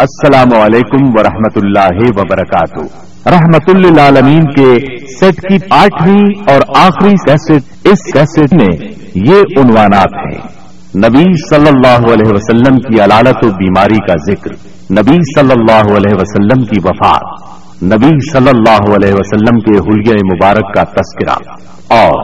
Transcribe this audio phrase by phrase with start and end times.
[0.00, 2.82] السلام علیکم ورحمۃ اللہ وبرکاتہ۔
[3.30, 4.68] رحمت للعالمین کے
[5.16, 7.50] سیٹ کی آٹھویں اور آخری کیسٹ،
[7.86, 8.68] اس کیسٹ میں
[9.14, 10.38] یہ عنوانات ہیں۔
[10.96, 14.54] نبی صلی اللہ علیہ وسلم کی علالت و بیماری کا ذکر،
[14.92, 20.74] نبی صلی اللہ علیہ وسلم کی وفات، نبی صلی اللہ علیہ وسلم کے حلیہ مبارک
[20.74, 21.36] کا تذکرہ،
[22.00, 22.22] اور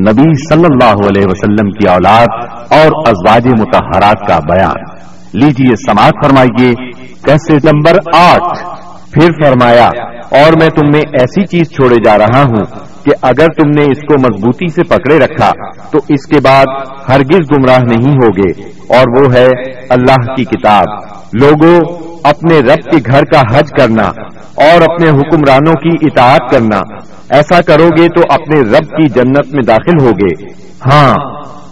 [0.00, 2.40] نبی صلی اللہ علیہ وسلم کی اولاد
[2.70, 4.96] اور ازواج متحرات کا بیان۔
[5.32, 6.74] لیجیے سماعت فرمائیے۔
[7.24, 8.78] کیسے نمبر آٹھ۔
[9.12, 9.86] پھر فرمایا،
[10.30, 12.64] اور میں تم میں ایسی چیز چھوڑے جا رہا ہوں
[13.04, 15.50] کہ اگر تم نے اس کو مضبوطی سے پکڑے رکھا،
[15.90, 16.64] تو اس کے بعد
[17.08, 18.62] ہرگز گمراہ نہیں ہوگے۔
[18.98, 19.46] اور وہ ہے
[19.88, 20.84] اللہ کی کتاب۔
[21.40, 21.80] لوگوں
[22.24, 24.02] اپنے رب کے گھر کا حج کرنا
[24.54, 26.80] اور اپنے حکمرانوں کی اطاعت کرنا۔
[27.30, 30.44] ایسا کرو گے تو اپنے رب کی جنت میں داخل ہوگے۔
[30.86, 31.14] ہاں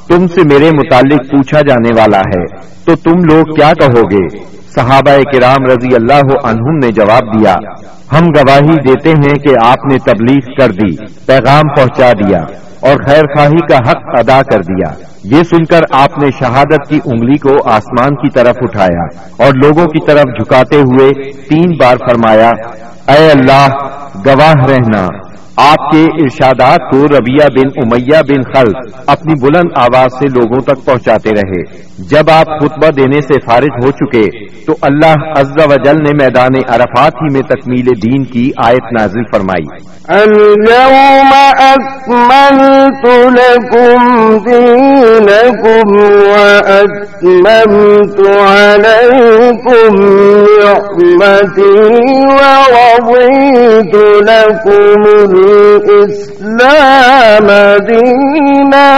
[0.09, 2.45] تم سے میرے متعلق پوچھا جانے والا ہے،
[2.85, 4.27] تو تم لوگ کیا کہو گے
[4.75, 7.55] صحابہ کرام رضی اللہ عنہم نے جواب دیا،
[8.13, 10.91] ہم گواہی دیتے ہیں کہ آپ نے تبلیغ کر دی،
[11.27, 12.41] پیغام پہنچا دیا،
[12.81, 14.93] اور خیر خواہی کا حق ادا کر دیا۔
[15.25, 19.07] یہ سن کر آپ نے شہادت کی انگلی کو آسمان کی طرف اٹھایا،
[19.39, 21.13] اور لوگوں کی طرف جھکاتے ہوئے
[21.49, 22.51] تین بار فرمایا،
[23.09, 23.67] اے اللہ،
[24.27, 25.07] گواہ رہنا۔
[25.57, 30.85] آپ کے ارشادات کو ربیہ بن امیہ بن خلق اپنی بلند آواز سے لوگوں تک
[30.85, 31.63] پہنچاتے رہے۔
[31.99, 34.25] جب آپ خطبہ دینے سے فارغ ہو چکے
[34.67, 39.23] تو اللہ عز و جل نے میدان عرفات ہی میں تکمیل دین کی آیت نازل
[39.33, 43.05] فرمائی۔ اليوم أكملت
[43.39, 44.01] لكم
[44.39, 45.87] دينكم
[46.31, 49.95] وأتممت عليكم
[50.63, 51.77] نعمتي
[52.39, 53.95] ورضيت
[54.31, 55.01] لكم
[55.87, 57.49] الإسلام
[57.87, 58.91] دينا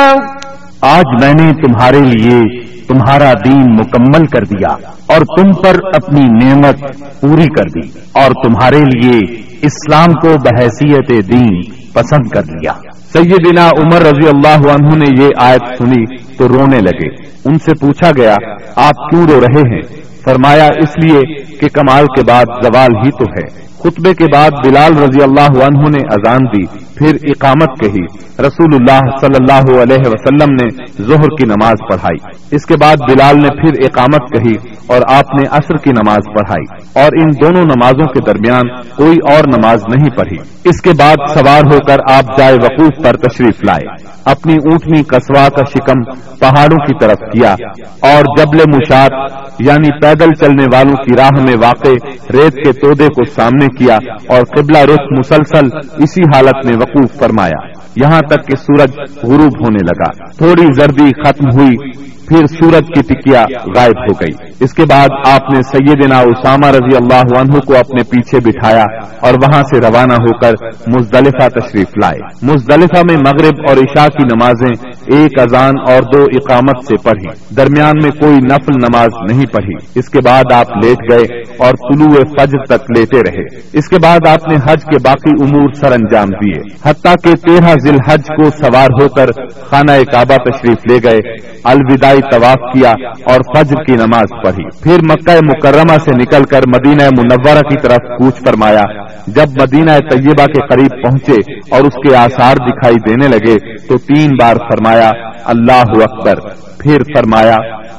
[0.81, 2.41] آج میں نے تمہارے لیے
[2.89, 6.81] تمہارا دین مکمل کر دیا اور تم پر اپنی نعمت
[7.21, 11.61] پوری کر دی اور تمہارے لیے اسلام کو بحیثیت دین
[11.93, 12.73] پسند کر لیا۔
[13.13, 17.09] سیدنا عمر رضی اللہ عنہ نے یہ آیت سنی تو رونے لگے۔
[17.45, 18.35] ان سے پوچھا گیا،
[18.77, 19.83] آپ کیوں رو رہے ہیں؟
[20.25, 24.93] فرمایا، اس لیے کہ کمال کے بعد زوال ہی تو ہے۔ خطبے کے بعد بلال
[24.99, 26.65] رضی اللہ عنہ نے اذان دی،
[26.99, 32.67] پھر اقامت کہی۔ رسول اللہ صلی اللہ علیہ وسلم نے ظہر کی نماز پڑھائی۔ اس
[32.67, 34.55] کے بعد بلال نے پھر اقامت کہی
[34.87, 39.43] اور آپ نے عصر کی نماز پڑھائی۔ اور ان دونوں نمازوں کے درمیان کوئی اور
[39.47, 44.09] نماز نہیں پڑھی۔ اس کے بعد سوار ہو کر آپ جائے وقوف پر تشریف لائے۔
[44.25, 46.05] اپنی اونٹنی کسوا کا شکم
[46.39, 47.53] پہاڑوں کی طرف کیا
[48.01, 49.11] اور جبل مشاد
[49.59, 51.89] یعنی پیدل چلنے والوں کی راہ میں واقع
[52.33, 53.99] ریت کے تودے کو سامنے کیا
[54.29, 55.67] اور قبلہ رخ مسلسل
[56.03, 58.91] اسی حالت میں وقوف فرمایا۔ یہاں تک کہ سورج
[59.23, 61.93] غروب ہونے لگا۔ تھوڑی زردی ختم ہوئی،
[62.29, 63.45] پھر سورج کی ٹکیا
[63.77, 68.03] غائب ہو گئی۔ اس کے بعد آپ نے سیدنا اسامہ رضی اللہ عنہ کو اپنے
[68.11, 68.85] پیچھے بٹھایا
[69.21, 70.53] اور وہاں سے روانہ ہو کر
[70.87, 76.85] مزدلفہ تشریف لائے۔ مزدلفہ میں مغرب اور عشاء کی نمازیں ایک اذان اور دو اقامت
[76.89, 81.39] سے پڑھی درمیان میں کوئی نفل نماز نہیں پڑھی۔ اس کے بعد آپ لیٹ گئے
[81.59, 85.73] اور طلوع فجر تک لیتے رہے۔ اس کے بعد آپ نے حج کے باقی امور
[85.73, 89.27] سر انجام دیے۔ حتیٰ کہ تیرہ ذیل حج کو سوار ہو کر
[89.71, 92.91] خانہ کعبہ تشریف لے گئے۔ الوداعی طواف کیا
[93.33, 98.19] اور فجر کی نماز پڑھی۔ پھر مکہ مکرمہ سے نکل کر مدینہ منورہ کی طرف
[98.19, 98.83] کوچ فرمایا۔
[99.27, 104.31] جب مدینہ طیبہ کے قریب پہنچے اور اس کے آثار دکھائی دینے لگے تو تین
[104.41, 106.35] بار فرمایا فرمایا، اللہ اکبر.
[106.79, 107.57] پھر فرمایا،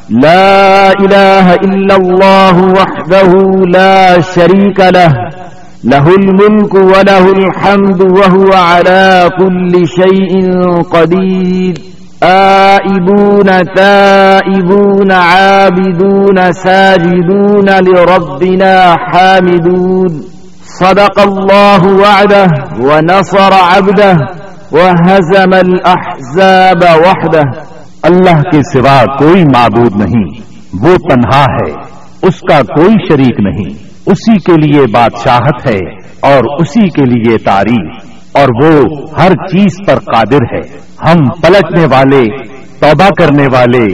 [0.10, 3.36] لا الہ الا اللہ وحدہ
[3.74, 5.14] لا شریک لہ
[5.84, 10.42] له الملك وله الحمد وهو على كل شيء
[10.92, 11.74] قدير
[12.22, 20.22] آئبون، تائبون، عابدون، ساجدون لربنا حامدون۔
[20.80, 22.48] صدق الله وعده
[22.80, 24.39] ونصر عبده
[24.72, 27.52] وهزم الأحزاب وحده۔
[28.02, 30.42] اللہ کے سوا کوئی معبود نہیں۔
[30.74, 31.72] وہ تنہا ہے۔
[32.22, 38.10] اس کا کوئی شریک نہیں۔ اسی کے لیے بادشاہت ہے اور اسی کے لیے تعریف۔
[38.32, 38.84] اور وہ
[39.18, 40.80] ہر چیز پر قادر ہے۔
[41.10, 42.26] ہم پلٹنے والے،
[42.80, 43.86] توبہ کرنے والے،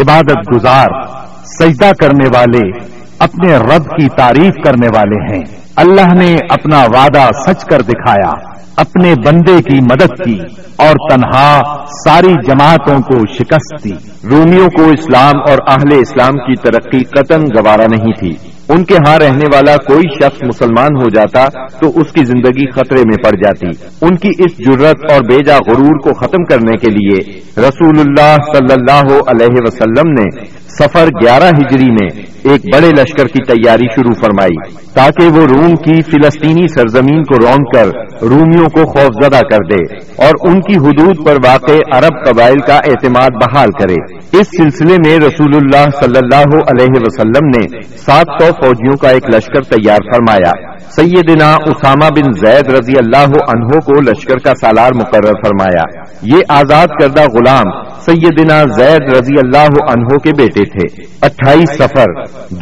[0.00, 0.88] عبادت گزار،
[1.44, 2.88] سجدہ کرنے والے،
[3.18, 5.44] اپنے رب کی تعریف کرنے والے ہیں۔
[5.76, 10.38] اللہ نے اپنا وعدہ سچ کر دکھایا۔ اپنے بندے کی مدد کی
[10.76, 11.60] اور تنہا
[12.04, 13.92] ساری جماعتوں کو شکست دی۔
[14.30, 18.34] رومیوں کو اسلام اور اہل اسلام کی ترقی قطن گوارا نہیں تھی۔
[18.68, 22.98] ان کے ہاں رہنے والا کوئی شخص مسلمان ہو جاتا تو اس کی زندگی خطرے
[22.98, 23.66] میں پڑ جاتی۔
[24.02, 28.72] ان کی اس جرت اور بیجا غرور کو ختم کرنے کے لیے رسول اللہ صلی
[28.72, 32.08] اللہ علیہ وسلم نے سفر گیارہ ہجری میں
[32.50, 37.64] ایک بڑے لشکر کی تیاری شروع فرمائی تاکہ وہ روم کی فلسطینی سرزمین کو رون
[37.74, 37.86] کر
[38.22, 39.82] رومیوں کو خوفزدہ کر دے
[40.26, 43.94] اور ان کی حدود پر واقع عرب قبائل کا اعتماد بحال کرے۔
[44.40, 49.34] اس سلسلے میں رسول اللہ صلی اللہ علیہ وسلم نے سات سو فوجیوں کا ایک
[49.34, 50.52] لشکر تیار فرمایا۔
[50.90, 55.82] سیدنا اسامہ بن زید رضی اللہ عنہ کو لشکر کا سالار مقرر فرمایا۔
[56.22, 62.12] یہ آزاد کردہ غلام سیدنا زید رضی اللہ عنہ کے بیٹے تھے۔ اٹھائیس سفر،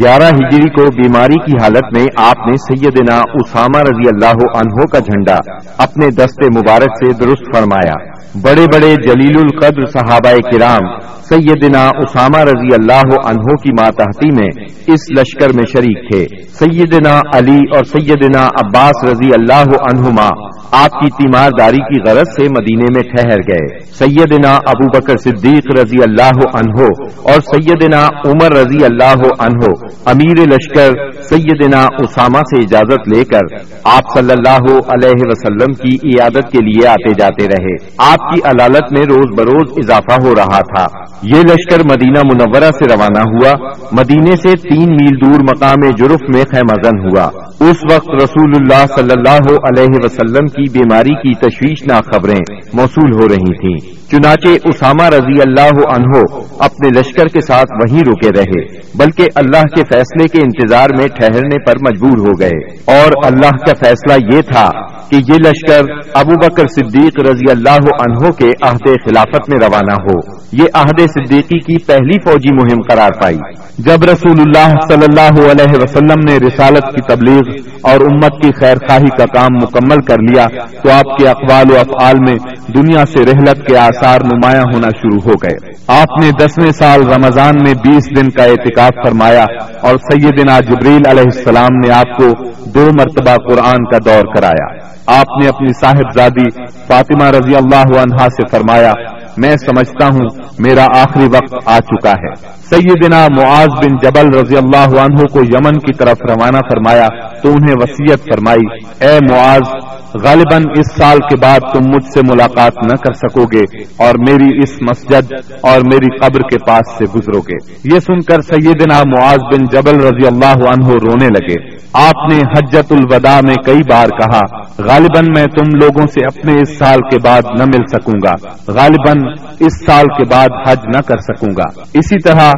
[0.01, 4.99] گیارہ ہجری کو بیماری کی حالت میں آپ نے سیدنا اسامہ رضی اللہ عنہ کا
[4.99, 5.37] جھنڈا
[5.79, 7.95] اپنے دستے مبارک سے درست فرمایا۔
[8.43, 10.89] بڑے بڑے جلیل القدر صحابہ کرام
[11.29, 14.49] سیدنا اسامہ رضی اللہ عنہ کی ماتحتی میں
[14.87, 20.29] اس لشکر میں شریک تھے۔ سیدنا علی اور سیدنا عباس رضی اللہ عنہما
[20.73, 25.97] آپ کی تیمارداری کی غرض سے مدینے میں ٹھہر گئے۔ سیدنا ابو بکر صدیق رضی
[26.03, 26.83] اللہ عنہ
[27.23, 29.73] اور سیدنا عمر رضی اللہ عنہ
[30.07, 36.53] امیر لشکر سیدنا اسامہ سے اجازت لے کر آپ صلی اللہ علیہ وسلم کی عیادت
[36.53, 40.87] کے لیے آتے جاتے رہے۔ آپ کی عدالت میں روز بروز اضافہ ہو رہا تھا۔
[41.23, 46.45] یہ لشکر مدینہ منورہ سے روانہ ہوا۔ مدینے سے تین میل دور مقام جرف میں
[46.45, 47.25] خیمہ زن ہوا۔
[47.71, 53.29] اس وقت رسول اللہ صلی اللہ علیہ وسلم کی بیماری کی تشویشناک خبریں موصول ہو
[53.29, 56.25] رہی تھیں۔ چنانچہ اسامہ رضی اللہ عنہ
[56.59, 61.59] اپنے لشکر کے ساتھ وہیں رکے رہے، بلکہ اللہ کے فیصلے کے انتظار میں ٹھہرنے
[61.67, 64.71] پر مجبور ہو گئے۔ اور اللہ کا فیصلہ یہ تھا
[65.11, 65.83] کہ یہ لشکر
[66.15, 71.59] ابو بکر صدیق رضی اللہ عنہ کے عہد خلافت میں روانہ ہو۔ یہ عہد صدیقی
[71.59, 73.39] کی پہلی فوجی مہم قرار پائی۔
[73.79, 77.43] جب رسول اللہ صلی اللہ علیہ وسلم نے رسالت کی تبلیغ
[77.83, 80.47] اور امت کی خیر خواہی کا کام مکمل کر لیا،
[80.83, 82.39] تو آپ کے اقوال و افعال میں
[82.75, 85.57] دنیا سے رحلت کے آثار نمایاں ہونا شروع ہو گئے۔
[85.89, 89.45] آپ نے دسویں سال رمضان میں بیس دن کا احتکاب فرمایا
[89.83, 95.43] اور سیدنا جبریل علیہ السلام نے آپ کو دو مرتبہ قرآن کا دور کرایا۔ آپ
[95.43, 96.49] نے اپنی صاحبزادی
[96.87, 98.93] فاطمہ رضی اللہ عنہا سے فرمایا
[99.37, 100.29] میں سمجھتا ہوں
[100.59, 105.79] میرا آخری وقت آ چکا ہے۔ سیدنا معاذ بن جبل رضی اللہ عنہ کو یمن
[105.79, 107.07] کی طرف روانہ فرمایا،
[107.43, 108.67] تو انہیں وسیعت فرمائی،
[109.01, 109.87] اے معاذ،
[110.25, 114.59] غالباً اس سال کے بعد تم مجھ سے ملاقات نہ کر سکو گے اور میری
[114.63, 117.57] اس مسجد اور میری قبر کے پاس سے گزرو گے۔
[117.95, 122.93] یہ سن کر سیدنا معاذ بن جبل رضی اللہ عنہ رونے لگے۔ آپ نے حجت
[122.93, 124.41] الوداع میں کئی بار کہا،
[124.79, 128.35] غالباً میں تم لوگوں سے اپنے اس سال کے بعد نہ مل سکوں گا۔
[128.73, 132.51] غالباً اس سال کے بعد حج نہ کر سکوں گا۔ اسی طرح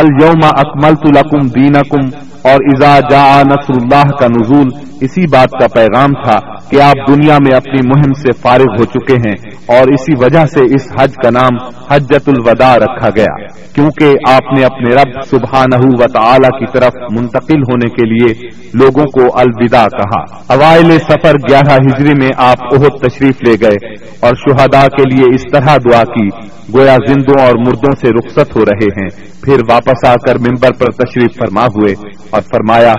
[0.00, 2.10] الوما اکمل لکم دینکم
[2.42, 4.68] اور ازا جا نصر اللہ کا نزول،
[5.00, 6.38] اسی بات کا پیغام تھا
[6.70, 9.34] کہ آپ دنیا میں اپنی مہم سے فارغ ہو چکے ہیں
[9.66, 11.56] اور اسی وجہ سے اس حج کا نام
[11.90, 13.34] حجت الوداع رکھا گیا،
[13.74, 19.04] کیونکہ آپ نے اپنے رب سبحانہ و تعالی کی طرف منتقل ہونے کے لیے لوگوں
[19.04, 20.20] کو الوداع کہا۔
[20.54, 25.44] اوائل سفر گیارہ ہجری میں آپ بہت تشریف لے گئے اور شہداء کے لیے اس
[25.52, 26.28] طرح دعا کی،
[26.74, 29.08] گویا زندوں اور مردوں سے رخصت ہو رہے ہیں۔
[29.42, 31.94] پھر واپس آ کر ممبر پر تشریف فرما ہوئے۔
[32.30, 32.94] اور فرمایا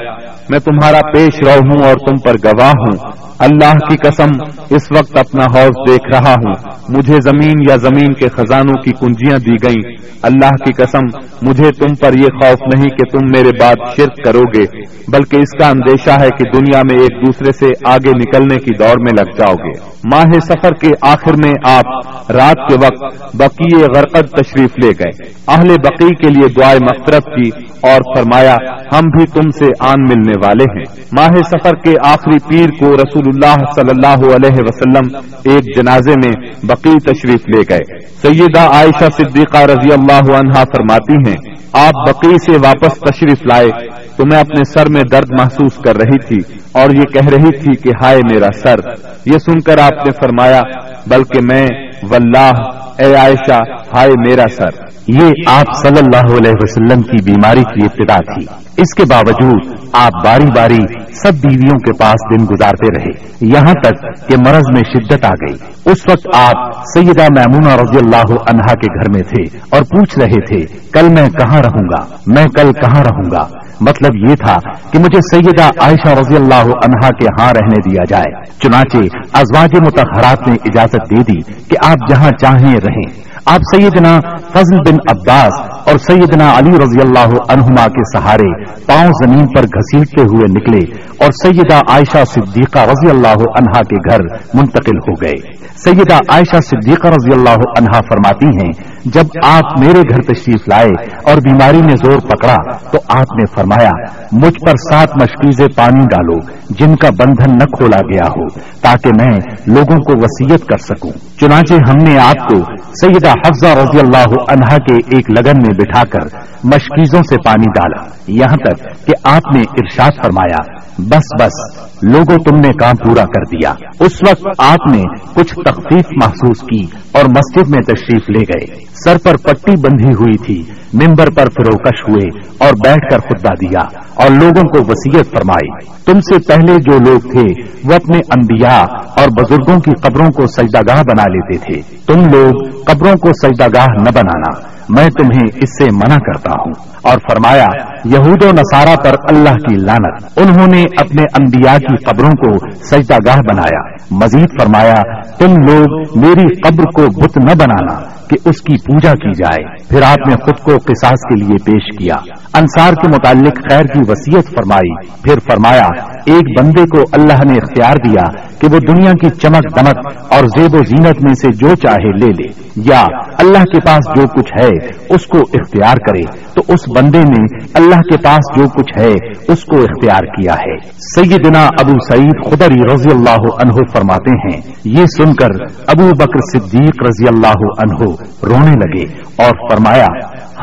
[0.51, 4.27] میں تمہارا پیش رو ہوں اور تم پر گواہ ہوں۔ اللہ کی قسم،
[4.69, 6.53] اس وقت اپنا حوض دیکھ رہا ہوں۔
[6.89, 11.95] مجھے زمین یا زمین کے خزانوں کی کنجیاں دی گئیں۔ اللہ کی قسم، مجھے تم
[11.95, 14.65] پر یہ خوف نہیں کہ تم میرے بعد شرک کرو گے
[15.07, 19.00] بلکہ اس کا اندیشہ ہے کہ دنیا میں ایک دوسرے سے آگے نکلنے کی دوڑ
[19.00, 21.86] میں لگ جاؤ گے ماہ سفر کے آخر میں آپ
[22.31, 27.50] رات کے وقت بقی غرقد تشریف لے گئے۔ اہل بقی کے لیے دعائیں مفرت کی
[27.81, 28.55] اور فرمایا،
[28.93, 33.24] ہم بھی تم سے آن ملنے والے ہیں۔ ماہ سفر کے آخری پیر کو رسول
[33.25, 36.31] اللہ صلی اللہ علیہ وسلم ایک جنازے میں
[36.63, 42.51] بقی تشریف لے گئے۔ سیدہ عائشہ صدیقہ رضی اللہ عنہا فرماتی ہیں، آپ بقی سے
[42.51, 43.69] واپس تشریف لائے،
[44.17, 47.75] تو میں اپنے سر میں درد محسوس کر رہی تھی اور یہ کہہ رہی تھی
[47.75, 48.79] کہ ہائے میرا سر۔
[49.25, 50.62] یہ سن کر آپ نے فرمایا،
[51.07, 51.67] بلکہ میں،
[52.10, 52.51] واللہ،
[52.98, 53.60] اے عائشہ،
[53.95, 58.45] ہائے میرا سر۔ یہ آپ صلی اللہ علیہ وسلم کی بیماری کی ابتدا تھی۔
[58.77, 64.27] اس کے باوجود آپ باری باری سب بیویوں کے پاس دن گزارتے رہے۔ یہاں تک
[64.29, 65.55] کہ مرض میں شدت آ گئی۔
[65.86, 70.45] اس وقت آپ سیدہ میمونہ رضی اللہ عنہا کے گھر میں تھے اور پوچھ رہے
[70.45, 73.48] تھے، کل میں کہاں رہوں گا؟ میں کل کہاں رہوں گا؟
[73.81, 74.57] مطلب یہ تھا
[74.91, 78.98] کہ مجھے سیدہ عائشہ رضی اللہ عنہا کے ہاں رہنے دیا جائے۔ چنانچہ
[79.33, 84.19] ازواج متحرات نے اجازت دے دی کہ آپ جہاں چاہیں رہیں۔ آپ سیدنا
[84.53, 85.53] فضل بن عباس
[85.89, 91.31] اور سیدنا علی رضی اللہ عنہما کے سہارے پاؤں زمین پر گھسیٹتے ہوئے نکلے اور
[91.31, 94.19] سیدہ عائشہ صدیقہ رضی اللہ عنہا کے گھر
[94.53, 100.34] منتقل ہو گئے۔ سیدہ عائشہ صدیقہ رضی اللہ عنہا فرماتی ہیں جب آپ میرے گھر
[100.34, 100.89] تشریف لائے
[101.24, 102.55] اور بیماری نے زور پکڑا
[102.91, 103.89] تو آپ نے فرمایا،
[104.31, 106.38] مجھ پر سات مشکیزیں پانی ڈالو
[106.70, 108.48] جن کا بندھن نہ کھولا گیا ہو
[108.81, 114.00] تاکہ میں لوگوں کو وسیعت کر سکوں۔ چنانچہ ہم نے آپ کو سیدہ حفظہ رضی
[114.00, 119.13] اللہ عنہا کے ایک لگن میں بٹھا کر مشکیزوں سے پانی ڈالا۔ یہاں تک کہ
[119.24, 124.48] آپ نے ارشاد فرمایا، بس بس لوگوں تم نے کام پورا کر دیا۔ اس وقت
[124.58, 125.03] آپ نے
[125.34, 130.38] کچھ تخفیف محسوس کی اور مسجد میں تشریف لے گئے۔ سر پر پٹی بندھی ہوئی
[130.38, 135.86] تھی۔ ممبر پر فروکش ہوئے اور بیٹھ کر خطبہ دیا اور لوگوں کو وسیعت فرمائی۔
[136.05, 138.83] تم سے پہلے جو لوگ تھے، وہ اپنے انبیاء
[139.17, 143.67] اور بزرگوں کی قبروں کو سجدہ گاہ بنا لیتے تھے۔ تم لوگ قبروں کو سجدہ
[143.75, 146.71] گاہ نہ بنانا، میں تمہیں اس سے منع کرتا ہوں۔
[147.01, 147.67] اور فرمایا،
[148.05, 153.17] یہود و نصارہ پر اللہ کی لانت انہوں نے اپنے انبیاء کی قبروں کو سجدہ
[153.25, 153.81] گاہ بنایا۔
[154.12, 155.03] مزید فرمایا،
[155.39, 160.02] تم لوگ میری قبر کو بت نہ بنانا۔ کہ اس کی پوجا کی جائے۔ پھر
[160.02, 162.16] آپ نے خود کو قصاص کے لیے پیش کیا۔
[162.54, 165.88] انصار کے متعلق خیر کی وسیعت فرمائی۔ پھر فرمایا،
[166.26, 170.75] ایک بندے کو اللہ نے اختیار دیا کہ وہ دنیا کی چمک دمک اور زیب
[170.75, 173.01] و زینت میں سے جو چاہے لے لے یا
[173.38, 174.70] اللہ کے پاس جو کچھ ہے
[175.15, 176.22] اس کو اختیار کرے
[176.53, 177.41] تو اس بندے نے
[177.74, 179.12] اللہ کے پاس جو کچھ ہے
[179.53, 185.06] اس کو اختیار کیا ہے۔ سیدنا ابو سعید خدری رضی اللہ عنہ فرماتے ہیں، یہ
[185.06, 185.50] سن کر
[185.88, 188.12] ابو بکر صدیق رضی اللہ عنہ
[188.44, 189.03] رونے لگے
[189.44, 190.08] اور فرمایا،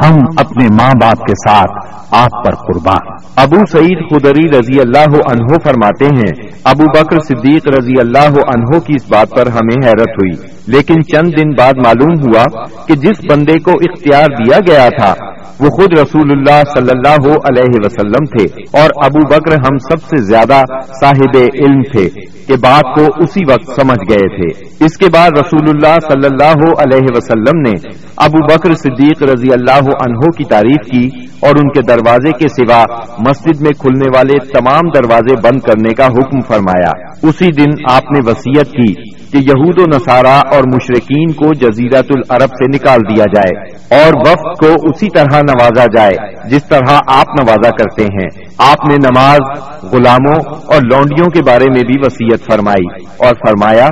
[0.02, 5.46] ہم اپنے ماں باپ کے ساتھ آپ پر قربان۔ ابو سعید خدری رضی اللہ عنہ
[5.64, 10.57] فرماتے ہیں، ابو بکر صدیق رضی اللہ عنہ کی اس بات پر ہمیں حیرت ہوئی۔
[10.68, 12.44] لیکن چند دن بعد معلوم ہوا
[12.86, 15.14] کہ جس بندے کو اختیار دیا گیا تھا،
[15.60, 18.44] وہ خود رسول اللہ صلی اللہ علیہ وسلم تھے
[18.80, 20.62] اور ابو بکر ہم سب سے زیادہ
[21.00, 22.08] صاحب علم تھے
[22.46, 26.62] کہ بات کو اسی وقت سمجھ گئے تھے۔ اس کے بعد رسول اللہ صلی اللہ
[26.78, 31.08] علیہ وسلم نے ابو بکر صدیق رضی اللہ عنہ کی تعریف کی
[31.40, 32.84] اور ان کے دروازے کے سوا
[33.18, 36.90] مسجد میں کھلنے والے تمام دروازے بند کرنے کا حکم فرمایا۔
[37.22, 42.50] اسی دن آپ نے وسیعت کی کہ یہود و نصارہ اور مشرقین کو جزیرت العرب
[42.50, 43.68] سے نکال دیا جائے
[44.04, 48.96] اور وفد کو اسی طرح نوازا جائے جس طرح آپ نوازا کرتے ہیں۔ آپ نے
[48.96, 49.38] نماز،
[49.82, 53.88] غلاموں اور لونڈیوں کے بارے میں بھی وسیعت فرمائی اور فرمایا،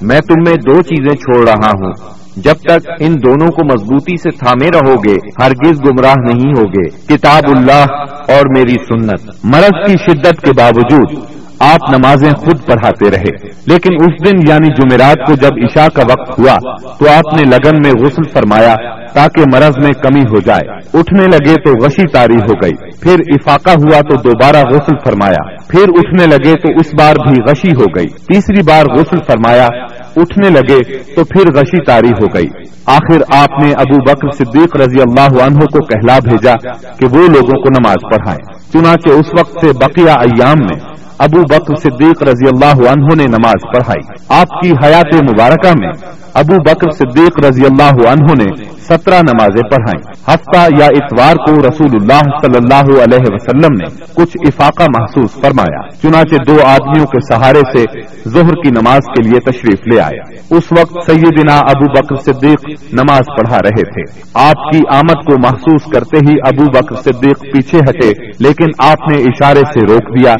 [0.00, 1.92] میں تم میں دو چیزیں چھوڑ رہا ہوں۔
[2.36, 7.56] جب تک ان دونوں کو مضبوطی سے تھامے رہو گے ہرگز گمراہ نہیں ہوگے۔ کتاب
[7.56, 7.86] اللہ
[8.32, 11.24] اور میری سنت۔ مرض کی شدت کے باوجود
[11.60, 16.38] آپ نمازیں خود پڑھاتے رہے۔ لیکن اس دن یعنی جمعرات کو جب عشاء کا وقت
[16.38, 16.56] ہوا،
[16.98, 18.74] تو آپ نے لگن میں غسل فرمایا
[19.06, 23.70] تاکہ مرض میں کمی ہو جائے۔ اٹھنے لگے تو غشی تاری ہو گئی۔ پھر افاقہ
[23.70, 28.06] ہوا تو دوبارہ غسل فرمایا۔ پھر اٹھنے لگے تو اس بار بھی غشی ہو گئی۔
[28.06, 29.68] تیسری بار غسل فرمایا۔
[30.16, 32.46] اٹھنے لگے تو پھر غشی تاری ہو گئی۔
[32.86, 36.54] آخر آپ نے ابو بکر صدیق رضی اللہ عنہ کو کہلا بھیجا
[36.98, 41.74] کہ وہ لوگوں کو نماز پڑھائیں۔ چنانچہ اس وقت سے بقیہ ایام میں ابو بکر
[41.74, 45.90] صدیق رضی اللہ عنہ نے نماز پڑھائی۔ آپ کی حیات مبارکہ میں
[46.34, 51.96] ابو بکر صدیق رضی اللہ عنہ نے سترہ نمازیں پڑھائیں۔ ہفتہ یا اتوار کو رسول
[52.00, 57.60] اللہ صلی اللہ علیہ وسلم نے کچھ افاقہ محسوس فرمایا، چنانچہ دو آدمیوں کے سہارے
[57.72, 57.84] سے
[58.28, 63.28] ظہر کی نماز کے لیے تشریف لے آیا اس وقت سیدنا ابو بکر صدیق نماز
[63.36, 64.04] پڑھا رہے تھے۔
[64.34, 69.18] آپ کی آمد کو محسوس کرتے ہی ابو بکر صدیق پیچھے ہٹے، لیکن آپ نے
[69.22, 70.32] اشارے سے روک دیا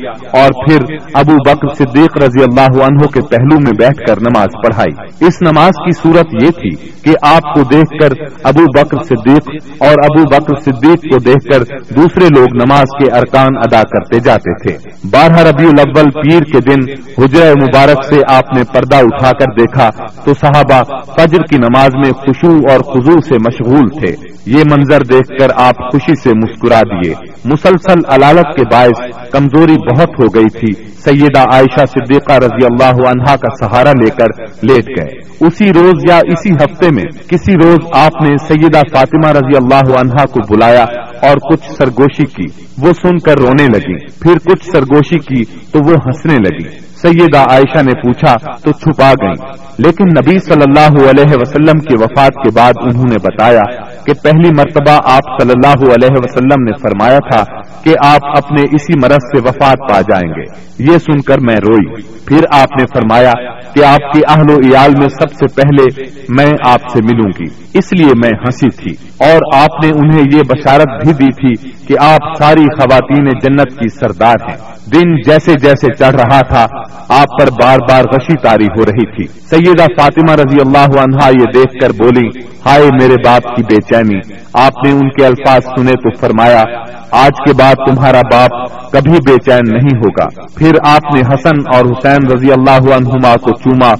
[0.42, 5.26] اور پھر ابو بکر صدیق رضی اللہ عنہ کے پہلو میں بیٹھ کر نماز پڑھائی۔
[5.26, 6.70] اس نماز کی صورت یہ تھی
[7.04, 11.62] کہ آپ کو دیکھ کر ابو بکر صدیق اور ابو بکر صدیق کو دیکھ کر
[11.94, 14.76] دوسرے لوگ نماز کے ارکان ادا کرتے جاتے تھے۔
[15.10, 16.90] بارہ ربیع الاول پیر کے دن
[17.22, 19.90] حجر مبارک سے آپ نے پردہ اٹھا کر دیکھا
[20.24, 20.82] تو صحابہ
[21.16, 25.74] فجر کی نماز میں خوشو اور خزو سے مشغول تھے۔ یہ منظر دیکھ کر آپ
[25.92, 31.84] خوشی سے مسکرا دیے۔ مسلسل علالت کے باعث کمزوری بہت ہو گئی تھی۔ سیدہ عائشہ
[31.86, 36.88] صدیقہ رضی اللہ عنہا کا سہارا لے کر لیٹ گئے۔ اسی روز یا اسی ہفتے
[36.92, 40.84] میں کسی روز آپ نے سیدہ فاطمہ رضی اللہ عنہا کو بلایا
[41.22, 45.94] اور کچھ سرگوشی کی۔ وہ سن کر رونے لگی۔ پھر کچھ سرگوشی کی تو وہ
[46.06, 48.34] ہنسنے لگی۔ سیدہ عائشہ نے پوچھا،
[48.64, 53.16] تو چھپا گئی لیکن نبی صلی اللہ علیہ وسلم کی وفات کے بعد انہوں نے
[53.22, 57.44] بتایا کہ پہلی مرتبہ آپ صلی اللہ علیہ وسلم نے فرمایا تھا
[57.82, 62.02] کہ آپ اپنے اسی مرض سے وفات پا جائیں گے۔ یہ سن کر میں روئی۔
[62.26, 63.32] پھر آپ نے فرمایا
[63.74, 67.78] کہ آپ کے اہل و عیال میں سب سے پہلے میں آپ سے ملوں گی۔
[67.78, 71.94] اس لیے میں ہنسی تھی۔ اور آپ نے انہیں یہ بشارت بھی دی تھی کہ
[72.00, 74.56] آپ ساری خواتین جنت کی سردار ہیں۔
[74.94, 76.66] دن جیسے جیسے چڑھ رہا تھا،
[77.08, 81.52] آپ پر بار بار غشی تاری ہو رہی تھی۔ سیدہ فاطمہ رضی اللہ عنہا یہ
[81.54, 82.28] دیکھ کر بولی
[82.66, 84.18] ہائے میرے باپ کی بے چینی یعنی
[84.54, 86.62] آپ نے ان کے الفاظ سنے تو فرمایا،
[87.10, 90.26] آج کے بعد تمہارا باپ کبھی بے چین نہیں ہوگا۔
[90.58, 93.90] پھر آپ نے حسن اور حسین رضی اللہ عنہما کو چوما،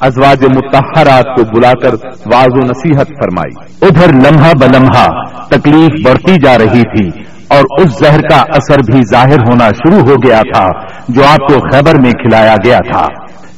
[0.00, 1.94] ازواج متحرات کو بلا کر
[2.34, 5.06] واض و نصیحت فرمائی۔ ادھر لمحہ بلمحہ
[5.50, 10.14] تکلیف بڑھتی جا رہی تھی اور اس زہر کا اثر بھی ظاہر ہونا شروع ہو
[10.26, 10.68] گیا تھا،
[11.08, 13.06] جو آپ کو خیبر میں کھلایا گیا تھا۔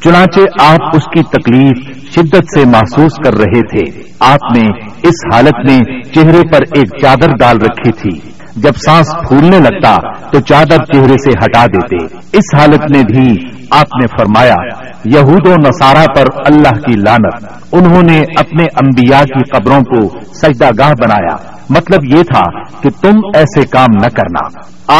[0.05, 4.65] چنانچہ آپ اس کی تکلیف شدت سے محسوس کر رہے تھے۔ آپ نے
[5.03, 9.97] اس حالت میں چہرے پر ایک چادر ڈال رکھی تھی۔ جب سانس پھولنے لگتا
[10.31, 13.37] تو چادر چہرے سے ہٹا دیتے۔ اس حالت میں بھی
[13.71, 14.57] آپ نے فرمایا،
[15.05, 20.69] یہود و نصارہ پر اللہ کی لانت انہوں نے اپنے انبیاء کی قبروں کو سجدہ
[20.79, 24.49] گاہ بنایا۔ مطلب یہ تھا کہ تم ایسے کام نہ کرنا۔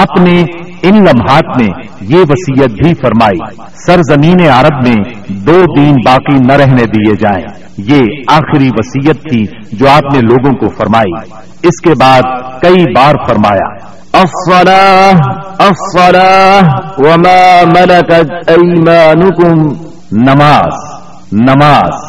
[0.03, 0.45] آپ نے
[0.83, 3.55] ان لمحات میں یہ وسیعت بھی فرمائی
[3.87, 7.45] سرزمین عرب میں دو دین باقی نہ رہنے دیے جائیں۔
[7.79, 11.31] یہ آخری وسیعت تھی جو آپ نے لوگوں کو فرمائی۔
[11.63, 12.23] اس کے بعد
[12.61, 13.97] کئی بار فرمایا
[16.99, 19.75] وما ملكت ايمانكم
[20.13, 22.06] نماز نماز۔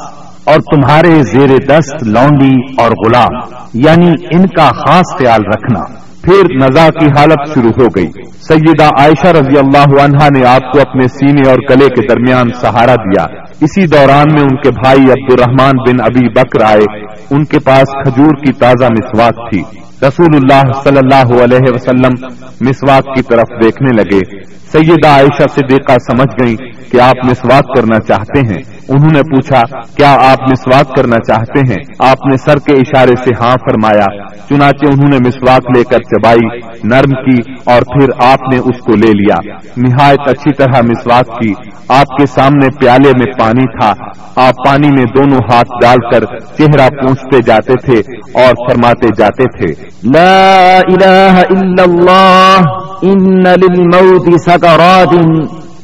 [0.48, 5.80] اور تمہارے زیر دست لونڈی اور غلام یعنی ان کا خاص خیال رکھنا۔
[6.22, 8.08] پھر نزا کی حالت شروع ہو گئی۔
[8.42, 12.96] سیدہ عائشہ رضی اللہ عنہا نے آپ کو اپنے سینے اور گلے کے درمیان سہارا
[12.96, 13.24] دیا۔
[13.62, 17.90] اسی دوران میں ان کے بھائی عبد الرحمان بن ابی بکر آئے۔ ان کے پاس
[18.04, 19.64] کھجور کی تازہ مسواک تھی۔
[20.02, 22.26] رسول اللہ صلی اللہ علیہ وسلم
[22.62, 26.56] مسواک کی طرف دیکھنے لگے۔ سیدہ عائشہ سے دیکھا سمجھ گئی
[26.92, 29.62] کہ آپ مسواک کرنا چاہتے ہیں۔ انہوں نے پوچھا،
[29.98, 34.06] کیا آپ مسواک کرنا چاہتے ہیں؟ آپ نے سر کے اشارے سے ہاں فرمایا۔
[34.50, 38.96] چنانچہ انہوں نے مسواک لے کر چبائی، نرم کی اور پھر آپ نے اس کو
[38.96, 41.54] لے لیا۔ نہایت اچھی طرح مسواک کی۔
[41.90, 43.94] آپ کے سامنے پیالے میں پانی تھا۔
[44.48, 47.98] آپ پانی میں دونوں ہاتھ ڈال کر چہرہ پوچھتے جاتے تھے
[48.34, 52.62] اور فرماتے جاتے تھے۔ لا الہ الا اللہ
[53.02, 55.16] ان للموت سکرات۔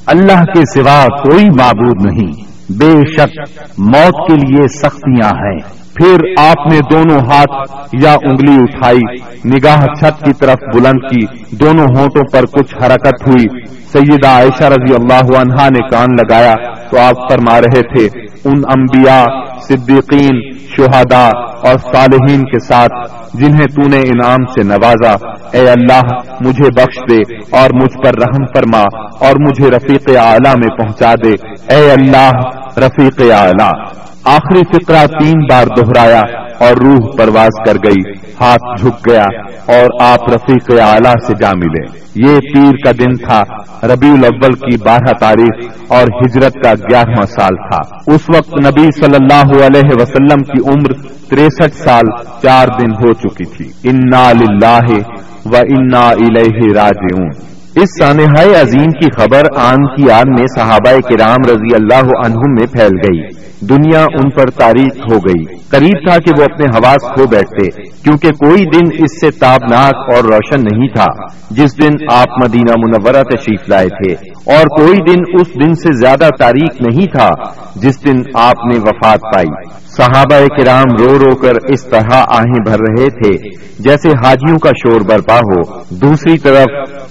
[0.06, 2.32] اللہ کے سوا کوئی معبود نہیں۔
[2.70, 9.16] بے شک موت کے لیے سختیاں ہیں۔ پھر آپ نے دونوں ہاتھ یا انگلی اٹھائی،
[9.46, 14.94] نگاہ چھت کی طرف بلند کی، دونوں ہونٹوں پر کچھ حرکت ہوئی۔ سیدہ عائشہ رضی
[14.94, 16.54] اللہ عنہا نے کان لگایا
[16.90, 19.24] تو آپ فرما رہے تھے، ان انبیاء،
[19.62, 21.30] صدیقین، شہداء
[21.70, 22.94] اور صالحین کے ساتھ،
[23.34, 25.12] جنہیں تو نے انعام سے نوازا،
[25.54, 26.02] اے اللہ،
[26.42, 28.82] مجھے بخش دے اور مجھ پر رحم فرما
[29.20, 31.34] اور مجھے رفیق اعلی میں پہنچا دے۔
[31.76, 32.32] اے اللہ،
[32.78, 36.22] رفیق اعلی۔ آخری فقرہ تین بار دہرایا
[36.60, 39.26] اور روح پرواز کر گئی، ہاتھ جھک گیا
[39.68, 43.44] اور آپ رفیق اعلی سے جا ملے۔ یہ پیر کا دن تھا،
[43.88, 49.16] ربیع الاول کی بارہ تاریخ اور ہجرت کا گیارہواں سال تھا۔ اس وقت نبی صلی
[49.16, 50.94] اللہ علیہ وسلم کی عمر
[51.30, 54.32] تریسٹھ سال چار دن ہو چکی تھی۔ انا
[54.62, 54.98] لاہ
[55.46, 61.50] و انا الہ راجعون۔ اس سانحہ عظیم کی خبر آن کی آن میں صحابہ کرام
[61.50, 63.22] رضی اللہ عنہم میں پھیل گئی۔
[63.62, 68.30] دنیا ان پر تاریخ ہو گئی۔ قریب تھا کہ وہ اپنے حواس کھو بیٹھتے، کیونکہ
[68.30, 73.70] کوئی دن اس سے تابناک اور روشن نہیں تھا۔ جس دن آپ مدینہ منورہ تشریف
[73.70, 77.30] لائے تھے۔ اور کوئی دن اس دن سے زیادہ تاریخ نہیں تھا
[77.76, 82.78] جس دن آپ نے وفات پائی۔ صحابہ کرام رو رو کر اس طرح آہیں بھر
[82.80, 86.66] رہے تھے، جیسے حاجیوں کا شور برپا ہو۔ دوسری طرف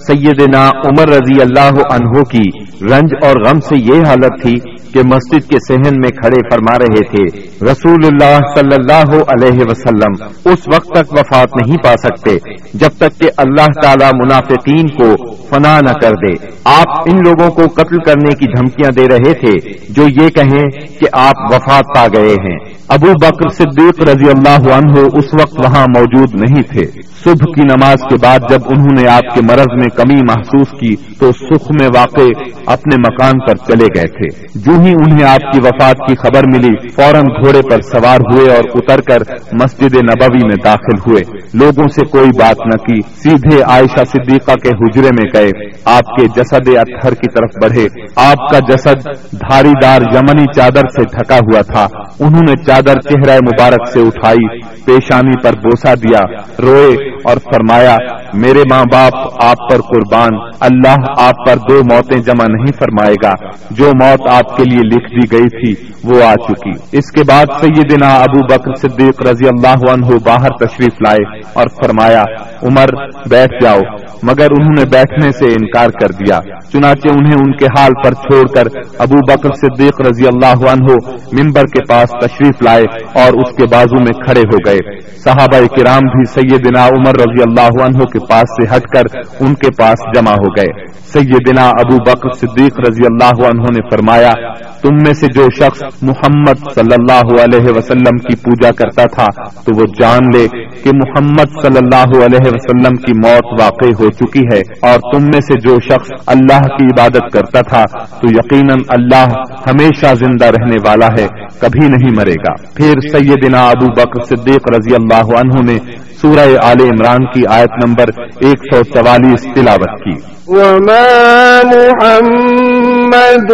[0.07, 2.49] سیدنا عمر رضی اللہ عنہ کی
[2.81, 4.55] رنج اور غم سے یہ حالت تھی
[4.93, 7.23] کہ مسجد کے سہن میں کھڑے فرما رہے تھے،
[7.65, 12.35] رسول اللہ صلی اللہ علیہ وسلم اس وقت تک وفات نہیں پا سکتے،
[12.73, 15.13] جب تک کہ اللہ تعالی منافقین کو
[15.55, 19.69] فنا نہ کر دے۔ آپ ان لوگوں کو قتل کرنے کی دھمکیاں دے رہے تھے
[19.89, 24.99] جو یہ کہیں کہ آپ وفات پا گئے ہیں۔ ابو بکر صدیق رضی اللہ عنہ
[24.99, 29.35] اس وقت وہاں موجود نہیں تھے۔ صبح کی نماز کے بعد جب انہوں نے آپ
[29.35, 34.03] کے مرض میں کمی محسوس کی تو سکھ میں واقع اپنے مکان پر چلے گئے
[34.03, 38.55] تھے۔ جو ہی انہیں آپ کی وفات کی خبر ملی، فوراً گھوڑے پر سوار ہوئے
[38.55, 39.17] اور اتر کر
[39.63, 41.21] مسجد نبوی میں داخل ہوئے۔
[41.53, 46.15] لوگوں سے کوئی بات نہ کی، سیدھے عائشہ صدیقہ کے حجرے میں گئے۔ گئے آپ
[46.15, 51.35] کے جسد اتھر کی طرف بڑھے۔ آپ کا جسد دھاری دار یمنی چادر سے ڈھکا
[51.35, 51.87] ہوا تھا۔
[52.19, 56.19] انہوں نے چادر چہرہ مبارک سے اٹھائی، پیشانی پر بوسا دیا،
[56.61, 57.95] روئے اور فرمایا
[58.33, 63.31] میرے ماں باپ آپ پر قربان، اللہ آپ پر دو موتیں جمع نہیں فرمائے گا۔
[63.71, 67.45] جو موت آپ کے لیے لکھ دی گئی تھی، وہ آ چکی۔ اس کے بعد
[67.61, 72.23] سیدنا ابو بکر صدیق رضی اللہ عنہ باہر تشریف لائے اور فرمایا،
[72.63, 72.87] عمر،
[73.29, 73.79] بیٹھ جاؤ۔
[74.23, 76.39] مگر انہوں نے بیٹھنے سے انکار کر دیا۔
[76.73, 78.63] چنانچہ انہیں ان کے حال پر چھوڑ کر
[78.99, 80.91] ابو بکر صدیق رضی اللہ عنہ
[81.33, 82.83] ممبر کے پاس تشریف لائے
[83.23, 87.83] اور اس کے بازو میں کھڑے ہو گئے۔ صحابہ کرام بھی سیدنا عمر رضی اللہ
[87.83, 92.33] عنہ کے پاس سے ہٹ کر ان کے پاس جمع ہو گئے۔ سیدنا ابو بکر
[92.33, 94.33] صدیق رضی اللہ عنہ نے فرمایا،
[94.81, 99.71] تم میں سے جو شخص محمد صلی اللہ علیہ وسلم کی پوجا کرتا تھا، تو
[99.75, 100.47] وہ جان لے
[100.83, 105.41] کہ محمد صلی اللہ علیہ وسلم کی موت واقع ہو چکی ہے۔ اور تم میں
[105.41, 109.25] سے جو شخص اللہ کی عبادت کرتا تھا، تو یقیناً اللہ
[109.67, 111.27] ہمیشہ زندہ رہنے والا ہے،
[111.59, 115.77] کبھی نہیں مرے گا۔ پھر سیدنا ابو بکر صدیق رضی اللہ عنہ نے
[116.23, 120.11] سورہ آل عمران کی آیت نمبر ایک سو چوالیس تلاوت کی۔
[120.47, 123.51] وما محمد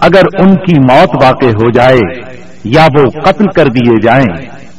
[0.00, 2.32] اگر ان کی موت واقع ہو جائے
[2.64, 4.26] یا وہ قتل کر دیے جائیں،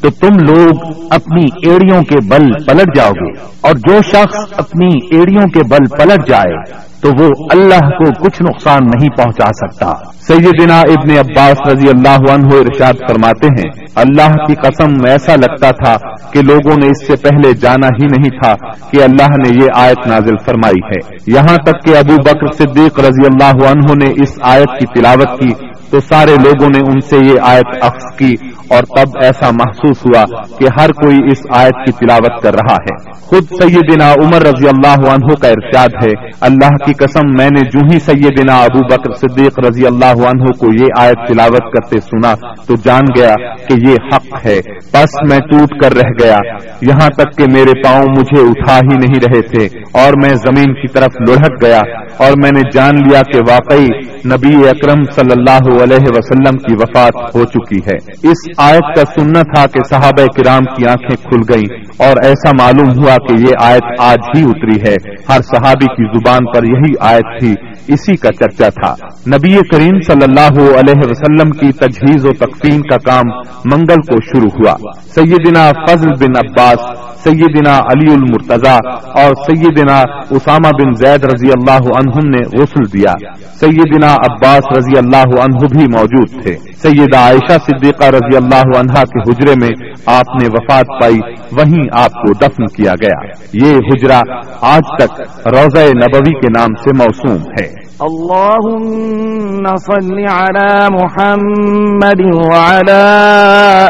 [0.02, 5.48] تو تم لوگ اپنی ایڑیوں کے بل پلٹ جاؤ گے اور جو شخص اپنی ایڑیوں
[5.48, 9.94] کے بل پلٹ جائے تو وہ اللہ کو کچھ نقصان نہیں پہنچا سکتا۔
[10.28, 15.96] سیدنا ابن عباس رضی اللہ عنہ ارشاد فرماتے ہیں، اللہ کی قسم ایسا لگتا تھا
[16.32, 18.54] کہ لوگوں نے اس سے پہلے جانا ہی نہیں تھا
[18.92, 23.26] کہ اللہ نے یہ آیت نازل فرمائی ہے۔ یہاں تک کہ ابو بکر صدیق رضی
[23.26, 25.52] اللہ عنہ نے اس آیت کی تلاوت کی
[25.92, 28.36] تو سارے لوگوں نے ان سے یہ آیت اخذ کی۔
[28.70, 33.12] اور تب ایسا محسوس ہوا کہ ہر کوئی اس آیت کی تلاوت کر رہا ہے۔
[33.22, 37.80] خود سیدنا عمر رضی اللہ عنہ کا ارشاد ہے، اللہ کی قسم، میں نے جو
[37.94, 42.34] ہی سیدنا ابو بکر صدیق رضی اللہ عنہ کو یہ آیت تلاوت کرتے سنا
[42.68, 44.62] تو جان گیا کہ یہ حق ہے۔
[44.94, 46.38] بس میں ٹوٹ کر رہ گیا۔
[46.82, 50.88] یہاں تک کہ میرے پاؤں مجھے اٹھا ہی نہیں رہے تھے اور میں زمین کی
[50.88, 51.82] طرف لڑک گیا
[52.18, 53.88] اور میں نے جان لیا کہ واقعی
[54.26, 59.42] نبی اکرم صلی اللہ علیہ وسلم کی وفات ہو چکی ہے۔ اس آیت کا سننا
[59.42, 63.84] تھا کہ صحابہ کرام کی آنکھیں کھل گئیں اور ایسا معلوم ہوا کہ یہ آیت
[64.00, 64.96] آج ہی اتری ہے۔
[65.30, 67.54] ہر صحابی کی زبان پر یہی آیت تھی۔
[67.88, 68.96] اسی کا چرچا تھا۔
[69.28, 73.30] نبی کریم صلی اللہ علیہ وسلم کی تجہیز و تقسیم کا کام
[73.66, 74.76] منگل کو شروع ہوا۔
[75.16, 82.38] سیدنا فضل بن عباس، سیدنا علی المرتضی اور سیدنا اسامہ بن زید رضی اللہ عنہ
[82.38, 83.14] نے غسل دیا۔
[83.60, 89.04] سیدنا عباس رضی اللہ عنہ بھی موجود تھے۔ سیدہ عائشہ صدیقہ رضی اللہ اللہ عنہا
[89.04, 89.70] کے حجرے میں
[90.06, 91.20] آپ نے وفات پائی،
[91.52, 94.22] وہیں آپ کو دفن کیا گیا۔ یہ حجرہ
[94.62, 103.06] آج تک روزہ نبوی کے نام سے موسوم ہے۔ اللهم صل على محمد وعلى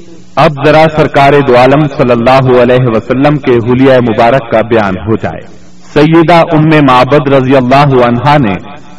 [0.35, 5.15] اب ذرا سرکار دو عالم صلی اللہ علیہ وسلم کے حلیہ مبارک کا بیان ہو
[5.15, 5.41] جائے۔
[5.93, 8.53] سیدہ ام معبد رضی اللہ عنہا نے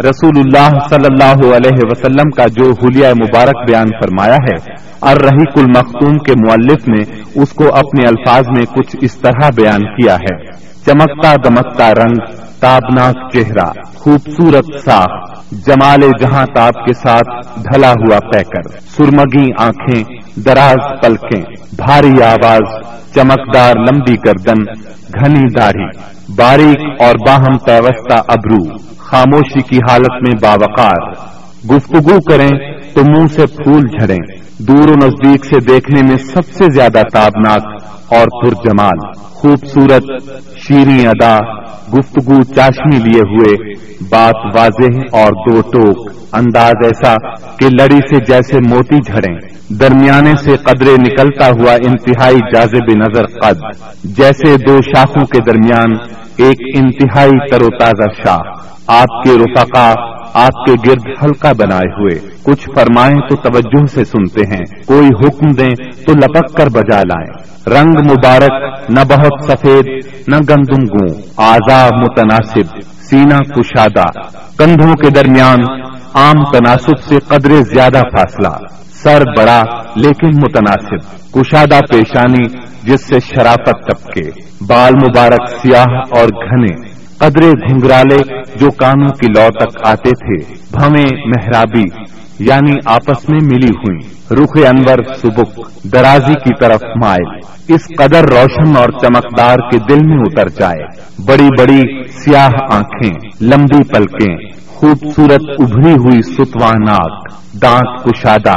[0.09, 4.55] رسول اللہ صلی اللہ علیہ وسلم کا جو حلیہ مبارک بیان فرمایا ہے،
[5.01, 7.03] الرحیق المختوم کے مؤلف نے
[7.35, 10.37] اس کو اپنے الفاظ میں کچھ اس طرح بیان کیا ہے۔
[10.87, 12.17] چمکتا دمکتا رنگ،
[12.61, 21.03] تابناک چہرہ، خوبصورت ساخ جمال جہاں تاب کے ساتھ ڈھلا ہوا پیکر، سرمگی آنکھیں دراز
[21.03, 21.43] پلکیں،
[21.77, 24.63] بھاری آواز، چمکدار لمبی گردن،
[25.21, 25.87] گھنی داڑھی،
[26.35, 31.13] باریک اور باہم پیوستہ ابرو، خاموشی کی حالت میں باوقار۔
[31.71, 32.51] گفتگو کریں
[32.95, 34.19] تو منہ سے پھول جھڑیں،
[34.59, 37.83] دور و نزدیک سے دیکھنے میں سب سے زیادہ تابناک
[38.15, 40.05] اور پرجمال خوبصورت،
[40.57, 41.39] شیریں ادا،
[41.99, 43.75] گفتگو چاشنی لیے ہوئے،
[44.11, 47.15] بات واضح اور دو ٹوک، انداز ایسا
[47.57, 53.59] کہ لڑی سے جیسے موتی جھڑیں۔ درمیانے سے قدرے نکلتا ہوا انتہائی جازب نظر قد،
[54.05, 55.93] جیسے دو شاخوں کے درمیان
[56.37, 59.95] ایک انتہائی تر و تازہ شاخ۔ آپ کے رفقا،
[60.35, 65.53] آپ کے گرد ہلکا بنائے ہوئے۔ کچھ فرمائیں تو توجہ سے سنتے ہیں۔ کوئی حکم
[65.53, 65.75] دیں
[66.07, 69.87] تو لپک کر بجا لائیں۔ رنگ مبارک، نہ بہت سفید،
[70.29, 74.21] نہ گندم گوں۔ آزاد متناسب سینا کشادہ۔
[74.59, 75.59] کندھوں کے درمیان
[76.15, 79.63] عام تناسب سے قدرے زیادہ فاصلہ۔ سر بڑا
[79.97, 82.45] لیکن متناسب، کشادہ پیشانی
[82.83, 84.31] جس سے شرافت ٹپکے
[84.67, 86.75] بال مبارک سیاہ اور گھنے،
[87.19, 88.19] قدرے گھنگرالے
[88.59, 91.85] جو کانوں کی لو تک آتے تھے بھویں محرابی
[92.39, 93.99] یعنی آپس میں ملی ہوئی
[94.31, 95.61] رخ انور سبک،
[95.93, 97.39] درازی کی طرف مائل۔
[97.69, 100.87] اس قدر روشن اور چمکدار کے دل میں اتر جائے۔
[101.27, 108.55] بڑی بڑی سیاہ آنکھیں، لمبی پلکیں خوبصورت ابھری ہوئی ستواں ناک دانت کشادہ،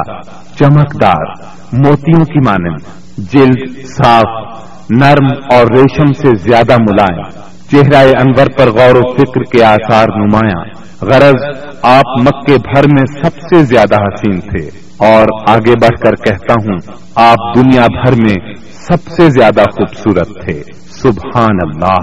[0.60, 1.26] چمکدار،
[1.74, 2.78] موتیوں کی مانند،
[3.18, 4.60] جلد، صاف،
[4.90, 7.30] نرم اور ریشم سے زیادہ ملائم
[7.72, 10.66] چہرہ انور پر غور و فکر کے آثار نمایاں،
[11.02, 11.44] غرض
[11.84, 16.78] آپ مکے بھر میں سب سے زیادہ حسین تھے۔ اور آگے بڑھ کر کہتا ہوں،
[17.16, 20.62] آپ دنیا بھر میں سب سے زیادہ خوبصورت تھے۔
[21.01, 21.97] سبحان اللہ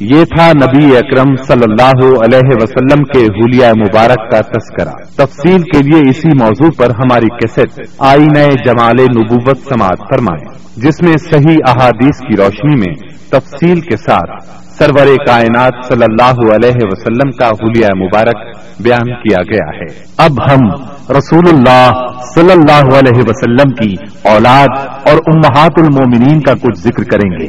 [0.00, 5.82] یہ تھا نبی اکرم صلی اللہ علیہ وسلم کے حلیہ مبارک کا تذکرہ۔ تفصیل کے
[5.82, 10.44] لیے اسی موضوع پر ہماری کیسٹ آئی نئے جمال نبوت سماعت فرمائیں،
[10.76, 12.94] جس میں صحیح احادیث کی روشنی میں
[13.30, 14.44] تفصیل کے ساتھ
[14.78, 19.86] سرور کائنات صلی اللہ علیہ وسلم کا حلیہ مبارک بیان کیا گیا ہے۔
[20.18, 20.70] اب ہم
[21.18, 21.90] رسول اللہ
[22.34, 24.68] صلی اللہ علیہ وسلم کی اولاد
[25.08, 27.48] اور امہات المومنین کا کچھ ذکر کریں گے۔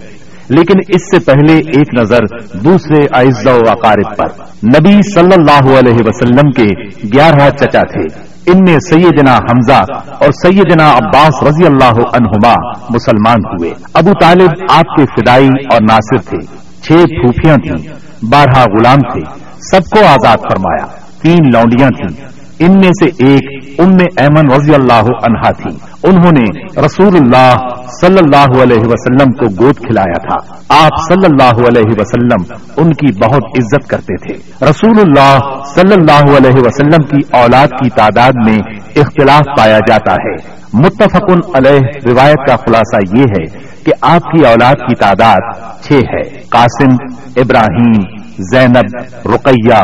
[0.50, 2.20] لیکن اس سے پہلے ایک نظر
[2.54, 8.58] دوسرے اعزا و اقارب پر۔ نبی صلی اللہ علیہ وسلم کے گیارہ چچا تھے۔ ان
[8.58, 9.84] میں سیدنا حمزہ
[10.20, 12.54] اور سیدنا عباس رضی اللہ عنہما
[12.90, 16.38] مسلمان ہوئے۔ ابو طالب آپ کے فدائی اور ناصر تھے۔
[16.82, 17.94] چھ پھوپیاں تھیں۔
[18.32, 19.22] بارہ غلام تھے۔
[19.60, 20.86] سب کو آزاد فرمایا۔
[21.22, 25.72] تین لونڈیاں تھیں۔ ان میں سے ایک ام ایمن رضی اللہ عنہا تھی۔
[26.04, 27.56] انہوں نے رسول اللہ
[28.02, 33.20] صلی اللہ علیہ وسلم کو گود کھلایا تھا۔ آپ صلی اللہ علیہ وسلم ان کی
[33.26, 35.40] بہت عزت کرتے تھے۔ رسول اللہ
[35.76, 38.58] صلی اللہ علیہ وسلم کی اولاد کی تعداد میں
[38.96, 44.76] اختلاف پایا جاتا ہے۔ متفقن علیہ روایت کا خلاصہ یہ ہے کہ آپ کی اولاد
[44.76, 46.90] کی تعداد چھ ہے۔ قاسم،
[47.36, 49.84] ابراہیم زینب، رقیہ،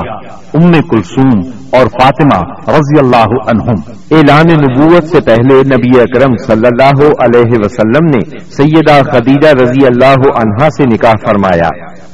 [0.54, 1.40] ام کلثوم
[1.72, 8.06] اور فاطمہ رضی اللہ عنہم۔ اعلان نبوت سے پہلے نبی اکرم صلی اللہ علیہ وسلم
[8.06, 11.68] نے سیدہ خدیجہ رضی اللہ عنہا سے نکاح فرمایا۔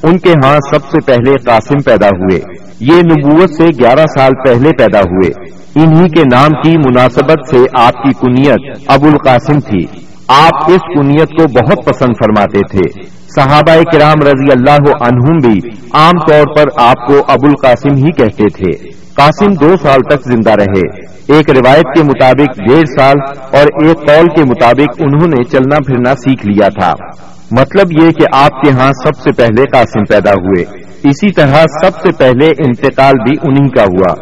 [0.03, 2.39] ان کے ہاں سب سے پہلے قاسم پیدا ہوئے۔
[2.79, 7.93] یہ نبوت سے گیارہ سال پہلے پیدا ہوئے۔ انہی کے نام کی مناسبت سے آپ
[7.93, 9.85] کی کنیت ابو القاسم تھی۔
[10.27, 13.03] آپ اس کنیت کو بہت پسند فرماتے تھے۔
[13.35, 15.59] صحابہ کرام رضی اللہ عنہم بھی
[15.91, 20.51] عام طور پر آپ کو ابو القاسم ہی کہتے تھے۔ قاسم دو سال تک زندہ
[20.51, 23.15] رہے۔ ایک روایت کے مطابق ڈیڑھ سال
[23.51, 26.93] اور ایک قول کے مطابق انہوں نے چلنا پھرنا سیکھ لیا تھا۔
[27.51, 30.63] مطلب یہ کہ آپ کے ہاں سب سے پہلے قاسم پیدا ہوئے۔
[31.03, 34.13] اسی طرح سب سے پہلے انتقال بھی انہی کا ہوا۔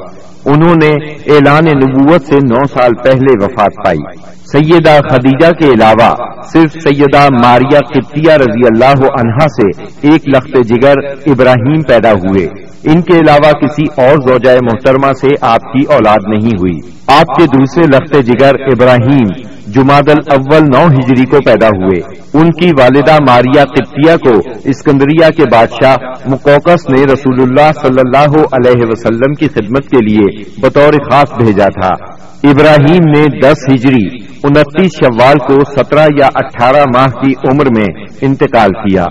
[0.45, 0.95] انہوں نے
[1.35, 7.79] اعلان نبوت سے نو سال پہلے وفات پائی۔ سیدہ خدیجہ کے علاوہ صرف سیدہ ماریا
[7.79, 10.93] قبطیہ رضی اللہ عنہا سے ایک لخت جگر
[11.25, 12.45] ابراہیم پیدا ہوئے۔
[12.83, 17.45] ان کے علاوہ کسی اور زوجہ محترمہ سے آپ کی اولاد نہیں ہوئی۔ آپ کے
[17.45, 19.27] دوسرے لخت جگر ابراہیم
[19.71, 21.99] جماعت الاول نو ہجری کو پیدا ہوئے۔
[22.33, 28.45] ان کی والدہ ماریا قبطیہ کو اسکندریہ کے بادشاہ مکوکس نے رسول اللہ صلی اللہ
[28.51, 34.91] علیہ وسلم کی خدمت کے لیے بطور خاص بھیجا تھا۔ ابراہیم نے دس ہجری انتیس
[34.99, 39.05] شوال کو سترہ یا اٹھارہ ماہ کی عمر میں انتقال کیا۔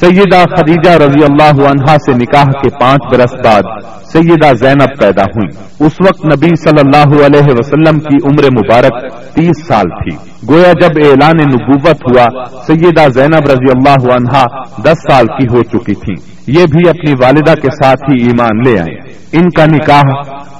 [0.00, 3.62] سیدہ خدیجہ رضی اللہ عنہا سے نکاح کے پانچ برس بعد
[4.12, 5.48] سیدہ زینب پیدا ہوئی۔
[5.86, 10.16] اس وقت نبی صلی اللہ علیہ وسلم کی عمر مبارک تیس سال تھی۔
[10.48, 14.44] گویا جب اعلان نبوت ہوا، سیدہ زینب رضی اللہ عنہا
[14.84, 16.14] دس سال کی ہو چکی تھی
[16.46, 20.02] یہ بھی اپنی والدہ کے ساتھ ہی ایمان لے آئے۔ ان کا نکاح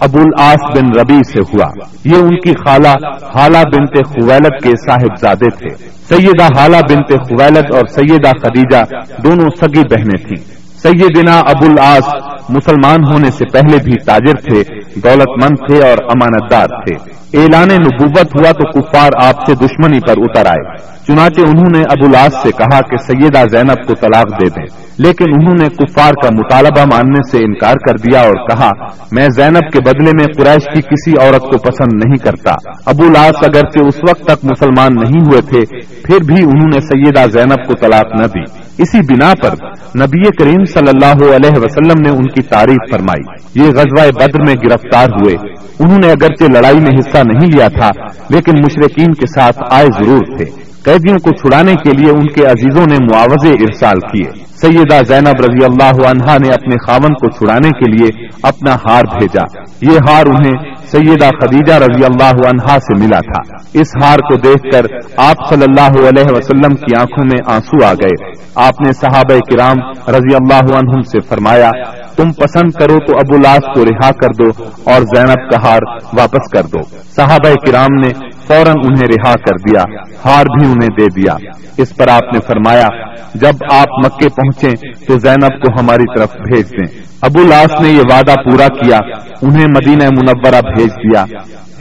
[0.00, 1.66] ابو العاص بن ربی سے ہوا۔
[2.04, 2.88] یہ ان کی خالہ
[3.34, 8.84] حالہ بنت خویلت کے صاحبزادے تھے۔ سیدہ حالہ بنت خویلت اور سیدہ خدیجہ
[9.22, 12.14] دونوں سگی بہنیں تھیں۔ سیدنا ابو العاص
[12.48, 14.62] مسلمان ہونے سے پہلے بھی تاجر تھے
[14.94, 19.98] دولت مند تھے اور امانت دار تھے۔ اعلان نبوت ہوا تو کفار آپ سے دشمنی
[20.00, 20.76] پر اتر آئے۔
[21.06, 25.24] چنانچہ انہوں نے ابو العاص سے کہا کہ سیدہ زینب کو طلاق دے دیں۔ لیکن
[25.40, 28.70] انہوں نے کفار کا مطالبہ ماننے سے انکار کر دیا اور کہا،
[29.12, 32.54] میں زینب کے بدلے میں قریش کی کسی عورت کو پسند نہیں کرتا۔
[32.86, 37.30] ابو العاص اگرچہ اس وقت تک مسلمان نہیں ہوئے تھے، پھر بھی انہوں نے سیدہ
[37.30, 39.50] زینب کو طلاق نہ دی۔ اسی بنا پر
[39.98, 43.22] نبی کریم صلی اللہ علیہ وسلم نے ان کی تعریف فرمائی۔
[43.54, 45.34] یہ غزوہ بدر میں گرفتار ہوئے۔
[45.78, 47.90] انہوں نے اگرچہ لڑائی میں حصہ نہیں لیا تھا،
[48.30, 50.44] لیکن مشرقین کے ساتھ آئے ضرور تھے۔
[50.86, 55.64] قیدیوں کو چھڑانے کے لیے ان کے عزیزوں نے معاوضے ارسال کیے۔ سیدہ زینب رضی
[55.64, 60.74] اللہ عنہا نے اپنے خاون کو چھڑانے کے لیے اپنا ہار بھیجا۔ یہ ہار انہیں
[60.86, 64.84] سیدہ خدیجہ رضی اللہ عنہا سے ملا تھا۔ اس ہار کو دیکھ کر
[65.16, 69.76] آپ صلی اللہ علیہ وسلم کی آنکھوں میں آنسو آ گئے۔ آپ نے صحابہ کرام
[70.08, 71.70] رضی اللہ عنہم سے فرمایا،
[72.16, 75.80] تم پسند کرو تو ابو لاس کو رہا کر دو اور زینب کا ہار
[76.18, 79.82] واپس کر دو۔ صحابہ کرام نے فوراً انہیں رہا کر دیا،
[80.24, 81.36] ہار بھی انہیں دے دیا۔
[81.76, 82.88] اس پر آپ نے فرمایا،
[83.34, 88.02] جب آپ مکے پہنچے تو زینب کو ہماری طرف بھیج دیں۔ ابو لاس نے یہ
[88.12, 88.98] وعدہ پورا کیا،
[89.42, 91.24] انہیں مدینہ منورہ بھیج دیا۔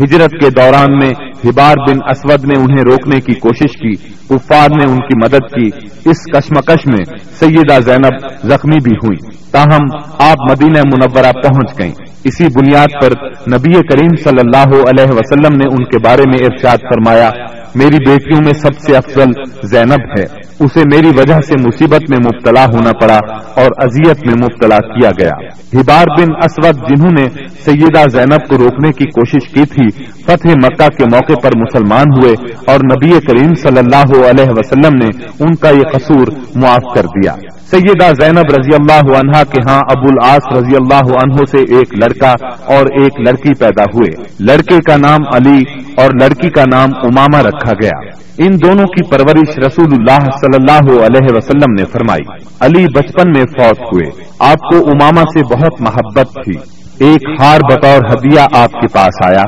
[0.04, 1.10] ہجرت کے دوران میں
[1.48, 5.70] ہبار بن اسود نے انہیں روکنے کی کوشش کی، کفار نے ان کی مدد کی۔
[6.10, 7.06] اس کشمکش میں
[7.40, 13.12] سیدہ زینب زخمی بھی ہوئی۔ تاہم، آپ مدینہ منورہ پہنچ گئیں۔ اسی بنیاد پر
[13.54, 17.32] نبی کریم صلی اللہ علیہ وسلم نے ان کے بارے میں ارشاد فرمایا
[17.76, 19.32] میری بیٹیوں میں سب سے افضل
[19.64, 20.24] زینب ہے۔
[20.60, 23.20] اسے میری وجہ سے مصیبت میں مبتلا ہونا پڑا
[23.62, 25.32] اور اذیت میں مبتلا کیا گیا۔
[25.74, 30.88] ہبار بن اسود جنہوں نے سیدہ زینب کو روکنے کی کوشش کی تھی، فتح مکہ
[30.98, 32.34] کے موقع پر مسلمان ہوئے
[32.68, 37.34] اور نبی کریم صلی اللہ علیہ وسلم نے ان کا یہ قصور معاف کر دیا۔
[37.76, 42.34] سیدہ زینب رضی اللہ عنہا کے ہاں ابو العاص رضی اللہ عنہ سے ایک لڑکا
[42.76, 45.64] اور ایک لڑکی پیدا ہوئے۔ لڑکے کا نام علی
[45.98, 51.06] اور لڑکی کا نام اماما رکھا گیا۔ ان دونوں کی پرورش رسول اللہ صلی اللہ
[51.06, 56.34] علیہ وسلم نے فرمائی۔ علی بچپن میں فوت ہوئے۔ آپ کو اماما سے بہت محبت
[56.34, 59.44] تھی۔ ایک ہار بطور ہدیہ آپ کے پاس آیا۔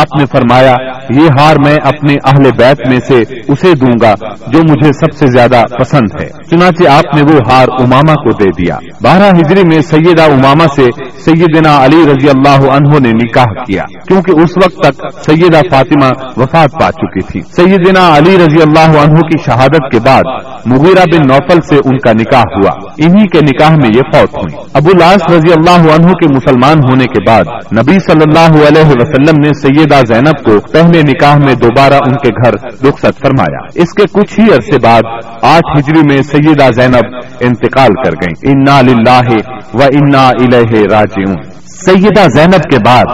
[0.00, 0.74] آپ نے فرمایا،
[1.10, 4.14] یہ ہار میں اپنے اہل بیت میں سے اسے دوں گا
[4.46, 8.62] جو مجھے سب سے زیادہ پسند ہے۔ چنانچہ آپ نے وہ ہار اماما کو دے
[8.62, 10.86] دیا۔ بارہ ہجری میں سیدہ اماما سے
[11.24, 16.72] سیدنا علی رضی اللہ عنہ نے نکاح کیا۔ کیونکہ اس وقت تک سیدہ فاطمہ وفات
[16.72, 20.22] پا چکی تھی۔ سیدنا علی رضی اللہ عنہ کی شہادت کے بعد
[20.66, 24.68] مغیرہ بن نوفل سے ان کا نکاح ہوا۔ انہی کے نکاح میں یہ فوت ہوئی۔
[24.74, 29.40] ابو لاس رضی اللہ عنہ کے مسلمان ہونے کے بعد نبی صلی اللہ علیہ وسلم
[29.42, 32.54] نے سیدہ زینب کو پہلے نکاح میں دوبارہ ان کے گھر
[32.88, 35.02] رخصت فرمایا۔ اس کے کچھ ہی عرصے بعد
[35.42, 39.34] آٹھ ہجری میں سیدہ زینب انتقال کر گئیں۔ انا للہ
[39.74, 43.04] و انا الہ راجعون۔ سیدہ زینب کے بعد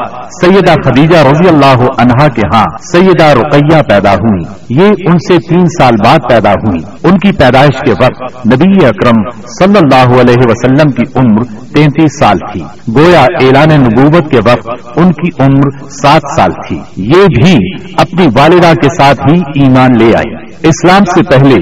[0.43, 5.67] سیدہ خدیجہ رضی اللہ عنہا کے ہاں سیدہ رقیہ پیدا ہوئی۔ یہ ان سے تین
[5.67, 10.91] سال بعد پیدا ہوئی۔ ان کی پیدائش کے وقت نبی اکرم صلی اللہ علیہ وسلم
[10.91, 12.61] کی عمر تینتیس سال تھی۔
[12.97, 17.57] گویا اعلان نبوت کے وقت ان کی عمر سات سال تھی۔ یہ بھی
[17.97, 21.57] اپنی والدہ کے ساتھ ہی ایمان لے آئی اسلام سے پہلے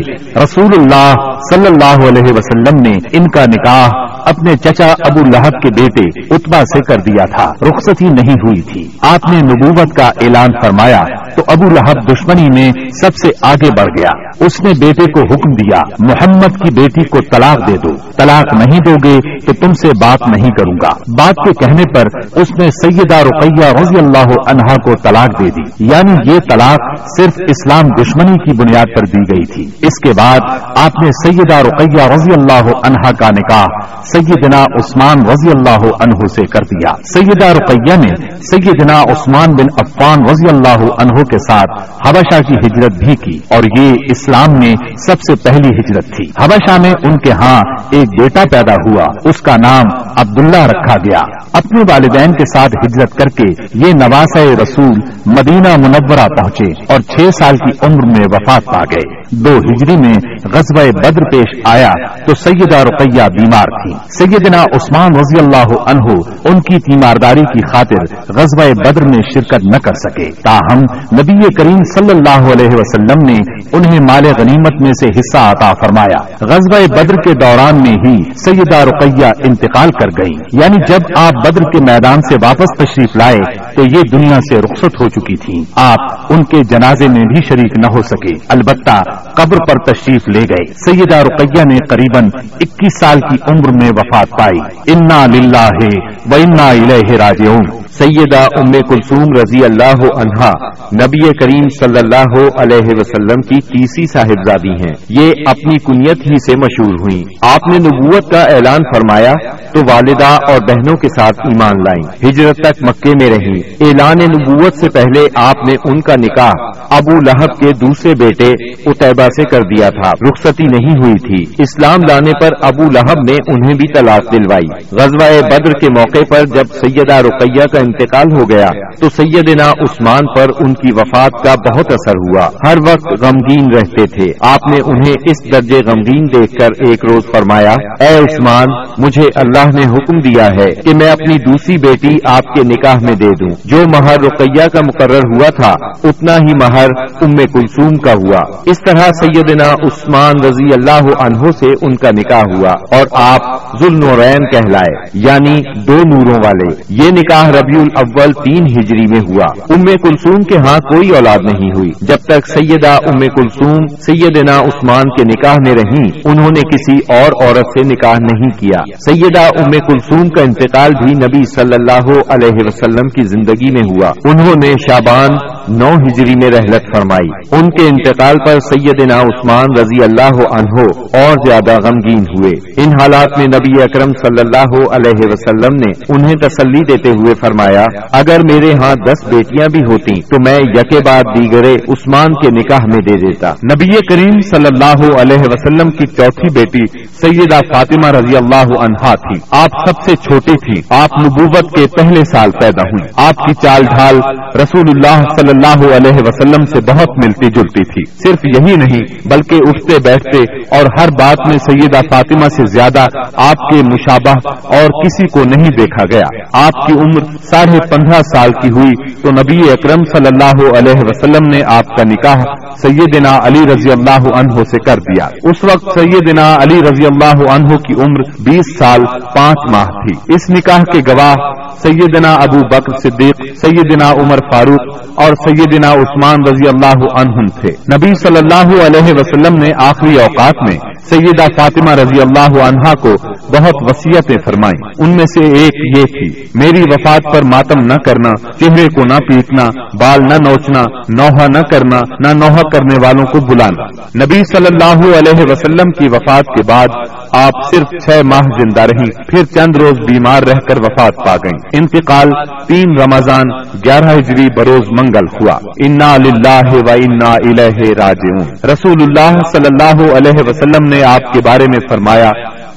[0.44, 1.14] رسول اللہ
[1.50, 3.90] صلی اللہ علیہ وسلم نے ان کا نکاح
[4.24, 8.88] اپنے چچا ابو لہب کے بیٹے اتبا سے کر دیا تھا۔ رخصتی نہیں ہوئی تھی۔
[9.00, 11.02] آپ نے نبوت کا اعلان فرمایا
[11.36, 15.52] تو ابو لہب دشمنی میں سب سے آگے بڑھ گیا۔ اس نے بیٹے کو حکم
[15.52, 19.88] دیا، محمد کی بیٹی کو طلاق دے دو۔ طلاق نہیں دو گے تو تم سے
[20.04, 22.04] بات نہیں کروں گا۔ بات کے کہنے پر
[22.40, 26.80] اس نے سیدہ رقیہ رضی اللہ عنہا کو طلاق دے دی۔ یعنی یہ طلاق
[27.16, 30.40] صرف اسلام دشمنی کی بنیاد پر دی گئی تھی۔ اس کے بعد
[30.76, 33.66] آپ نے سیدہ رقیہ رضی اللہ عنہا کا نکاح
[34.04, 40.22] سیدنا عثمان رضی اللہ عنہ سے کر دیا۔ سیدہ رقیہ نے سیدنا عثمان بن عفان
[40.30, 41.70] رضی اللہ عنہ کے ساتھ
[42.08, 44.72] حبشہ کی ہجرت بھی کی اور یہ اسلام میں
[45.06, 49.40] سب سے پہلی ہجرت تھی۔ حبشہ میں ان کے ہاں ایک بیٹا پیدا ہوا۔ اس
[49.40, 51.20] کا نام عبداللہ رکھا گیا۔
[51.52, 57.20] اپنے والدین کے ساتھ ہجرت کر کے یہ نواز رسول مدینہ منورہ پہنچے اور چھ
[57.38, 60.14] سال کی عمر میں وفات پا گئے۔ دو ہجری میں
[60.52, 61.92] غزوہ بدر پیش آیا
[62.26, 66.12] تو سیدہ رقیہ بیمار تھی۔ سیدنا عثمان رضی اللہ عنہ
[66.44, 70.78] ان کی تیمارداری کی خاطر غزوہ بدر میں شرکت نہ کر سکے۔ تاہم،
[71.20, 73.38] نبی کریم صلی اللہ علیہ وسلم نے
[73.72, 78.76] انہیں مال غنیمت میں سے حصہ عطا فرمایا۔ غزوہ بدر کے دوران میں ہی سیدہ
[78.76, 83.38] رقیہ انتقال کر گئی یعنی جب آپ بدر کے میدان سے واپس تشریف لائے
[83.76, 87.78] تو یہ دنیا سے رخصت ہو چکی تھی آپ ان کے جنازے میں بھی شریک
[87.78, 89.02] نہ ہو سکے۔ البتہ
[89.34, 94.30] قبر پر تشریف لے گئے۔ سیدہ رقیہ نے قریب اکیس سال کی عمر میں وفات
[94.30, 95.96] پائی۔ انا للہ
[96.32, 100.50] و انا الیہ راجعون۔ سیدہ ام کلثوم رضی اللہ عنہا
[100.92, 106.56] نبی کریم صلی اللہ علیہ وسلم کی تیسری صاحبزادی ہیں۔ یہ اپنی کنیت ہی سے
[106.56, 109.32] مشہور ہوئی آپ نے نبوت کا اعلان فرمایا
[109.72, 114.74] تو والدہ اور بہنوں کے ساتھ ایمان لائیں۔ ہجرت تک مکے میں رہی اعلان نبوت
[114.74, 116.50] سے پہلے آپ نے ان کا نکاح
[116.90, 118.52] ابو لہب کے دوسرے بیٹے
[118.86, 123.36] اتبا سے کر دیا تھا۔ رخصتی نہیں ہوئی تھی۔ اسلام لانے پر ابو لہب نے
[123.46, 128.48] انہیں بھی طلاق دلوائی۔ غزوہ بدر کے موقع پر جب سیدہ رقیہ کا انتقال ہو
[128.48, 128.68] گیا،
[129.00, 134.06] تو سیدنا عثمان پر ان کی وفات کا بہت اثر ہوا۔ ہر وقت غمگین رہتے
[134.06, 138.66] تھے۔ آپ نے انہیں اس درجے غمگین دیکھ کر ایک روز فرمایا، اے عثمان،
[138.98, 142.94] مجھے اللہ اللہ نے حکم دیا ہے کہ میں اپنی دوسری بیٹی آپ کے نکاح
[143.02, 145.74] میں دے دوں۔ جو مہر رقیہ کا مقرر ہوا تھا،
[146.04, 146.86] اتنا ہی مہر
[147.22, 152.42] ام کلثوم کا ہوا۔ اس طرح سیدنا عثمان رضی اللہ عنہ سے ان کا نکاح
[152.56, 153.40] ہوا اور آپ
[153.80, 159.82] ذوالنورین کہلائے یعنی دو نوروں والے۔ یہ نکاح ربی الاول تین ہجری میں ہوا۔ ام
[159.82, 165.24] کلثوم کے ہاں کوئی اولاد نہیں ہوئی۔ جب تک سیدہ ام کلثوم سیدنا عثمان کے
[165.24, 168.80] نکاح میں رہی انہوں نے کسی اور عورت سے نکاح نہیں کیا۔
[169.10, 174.12] سیدہ ام کلثوم کا انتقال بھی نبی صلی اللہ علیہ وسلم کی زندگی میں ہوا۔
[174.24, 180.02] انہوں نے شابان نو ہجری میں رحلت فرمائی۔ ان کے انتقال پر سیدنا عثمان رضی
[180.02, 180.82] اللہ عنہ
[181.16, 186.34] اور زیادہ غمگین ہوئے۔ ان حالات میں نبی اکرم صلی اللہ علیہ وسلم نے انہیں
[186.34, 191.22] تسلی دیتے ہوئے فرمایا، اگر میرے ہاں دس بیٹیاں بھی ہوتی تو میں یکے بعد
[191.38, 196.54] دیگرے عثمان کے نکاح میں دے دیتا۔ نبی کریم صلی اللہ علیہ وسلم کی چوتھی
[196.54, 196.86] بیٹی
[197.22, 202.24] سیدہ فاطمہ رضی اللہ عنہا تھی۔ آپ سب سے چھوٹی تھی آپ نبوت کے پہلے
[202.24, 204.16] سال پیدا ہوئی آپ کی چال ڈھال
[204.56, 209.56] رسول اللہ صلی اللہ علیہ وسلم سے بہت ملتی جلتی تھی۔ صرف یہی نہیں، بلکہ
[209.68, 210.38] اٹھتے بیٹھتے
[210.76, 214.32] اور ہر بات میں سیدہ فاطمہ سے زیادہ آپ کے مشابہ
[214.62, 219.30] اور کسی کو نہیں دیکھا گیا۔ آپ کی عمر ساڑھے پندرہ سال کی ہوئی تو
[219.30, 222.42] نبی اکرم صلی اللہ علیہ وسلم نے آپ کا نکاح
[222.82, 227.76] سیدنا علی رضی اللہ عنہ سے کر دیا۔ اس وقت سیدنا علی رضی اللہ عنہ
[227.76, 229.00] کی عمر بیس سال
[229.36, 231.34] پانچ ماہ تھی۔ اس نکاح کے گواہ
[231.82, 238.14] سیدنا ابو بکر صدیق، سیدنا عمر فاروق اور سیدنا عثمان رضی اللہ عنہ تھے۔ نبی
[238.14, 240.78] صلی اللہ علیہ وسلم نے آخری اوقات میں
[241.10, 243.12] سیدہ فاطمہ رضی اللہ عنہا کو
[243.48, 248.30] بہت وسیعتیں فرمائیں۔ ان میں سے ایک یہ تھی، میری وفات پر ماتم نہ کرنا،
[248.60, 249.64] چہرے کو نہ پیٹنا،
[250.00, 253.84] بال نہ نوچنا، نوحہ نہ کرنا، نہ نوحہ کرنے والوں کو بلانا۔
[254.24, 256.88] نبی صلی اللہ علیہ وسلم کی وفات کے بعد
[257.32, 261.58] آپ صرف چھ ماہ زندہ رہی پھر چند روز بیمار رہ کر وفات پا گئیں۔
[261.72, 262.28] انتقال
[262.68, 263.44] تین رمضان،
[263.84, 270.16] گیارہ ہجری بروز منگل ہوا۔ انا للہ و انا الہ راجعون۔ رسول اللہ صلی اللہ
[270.16, 272.30] علیہ وسلم نے آپ کے بارے میں فرمایا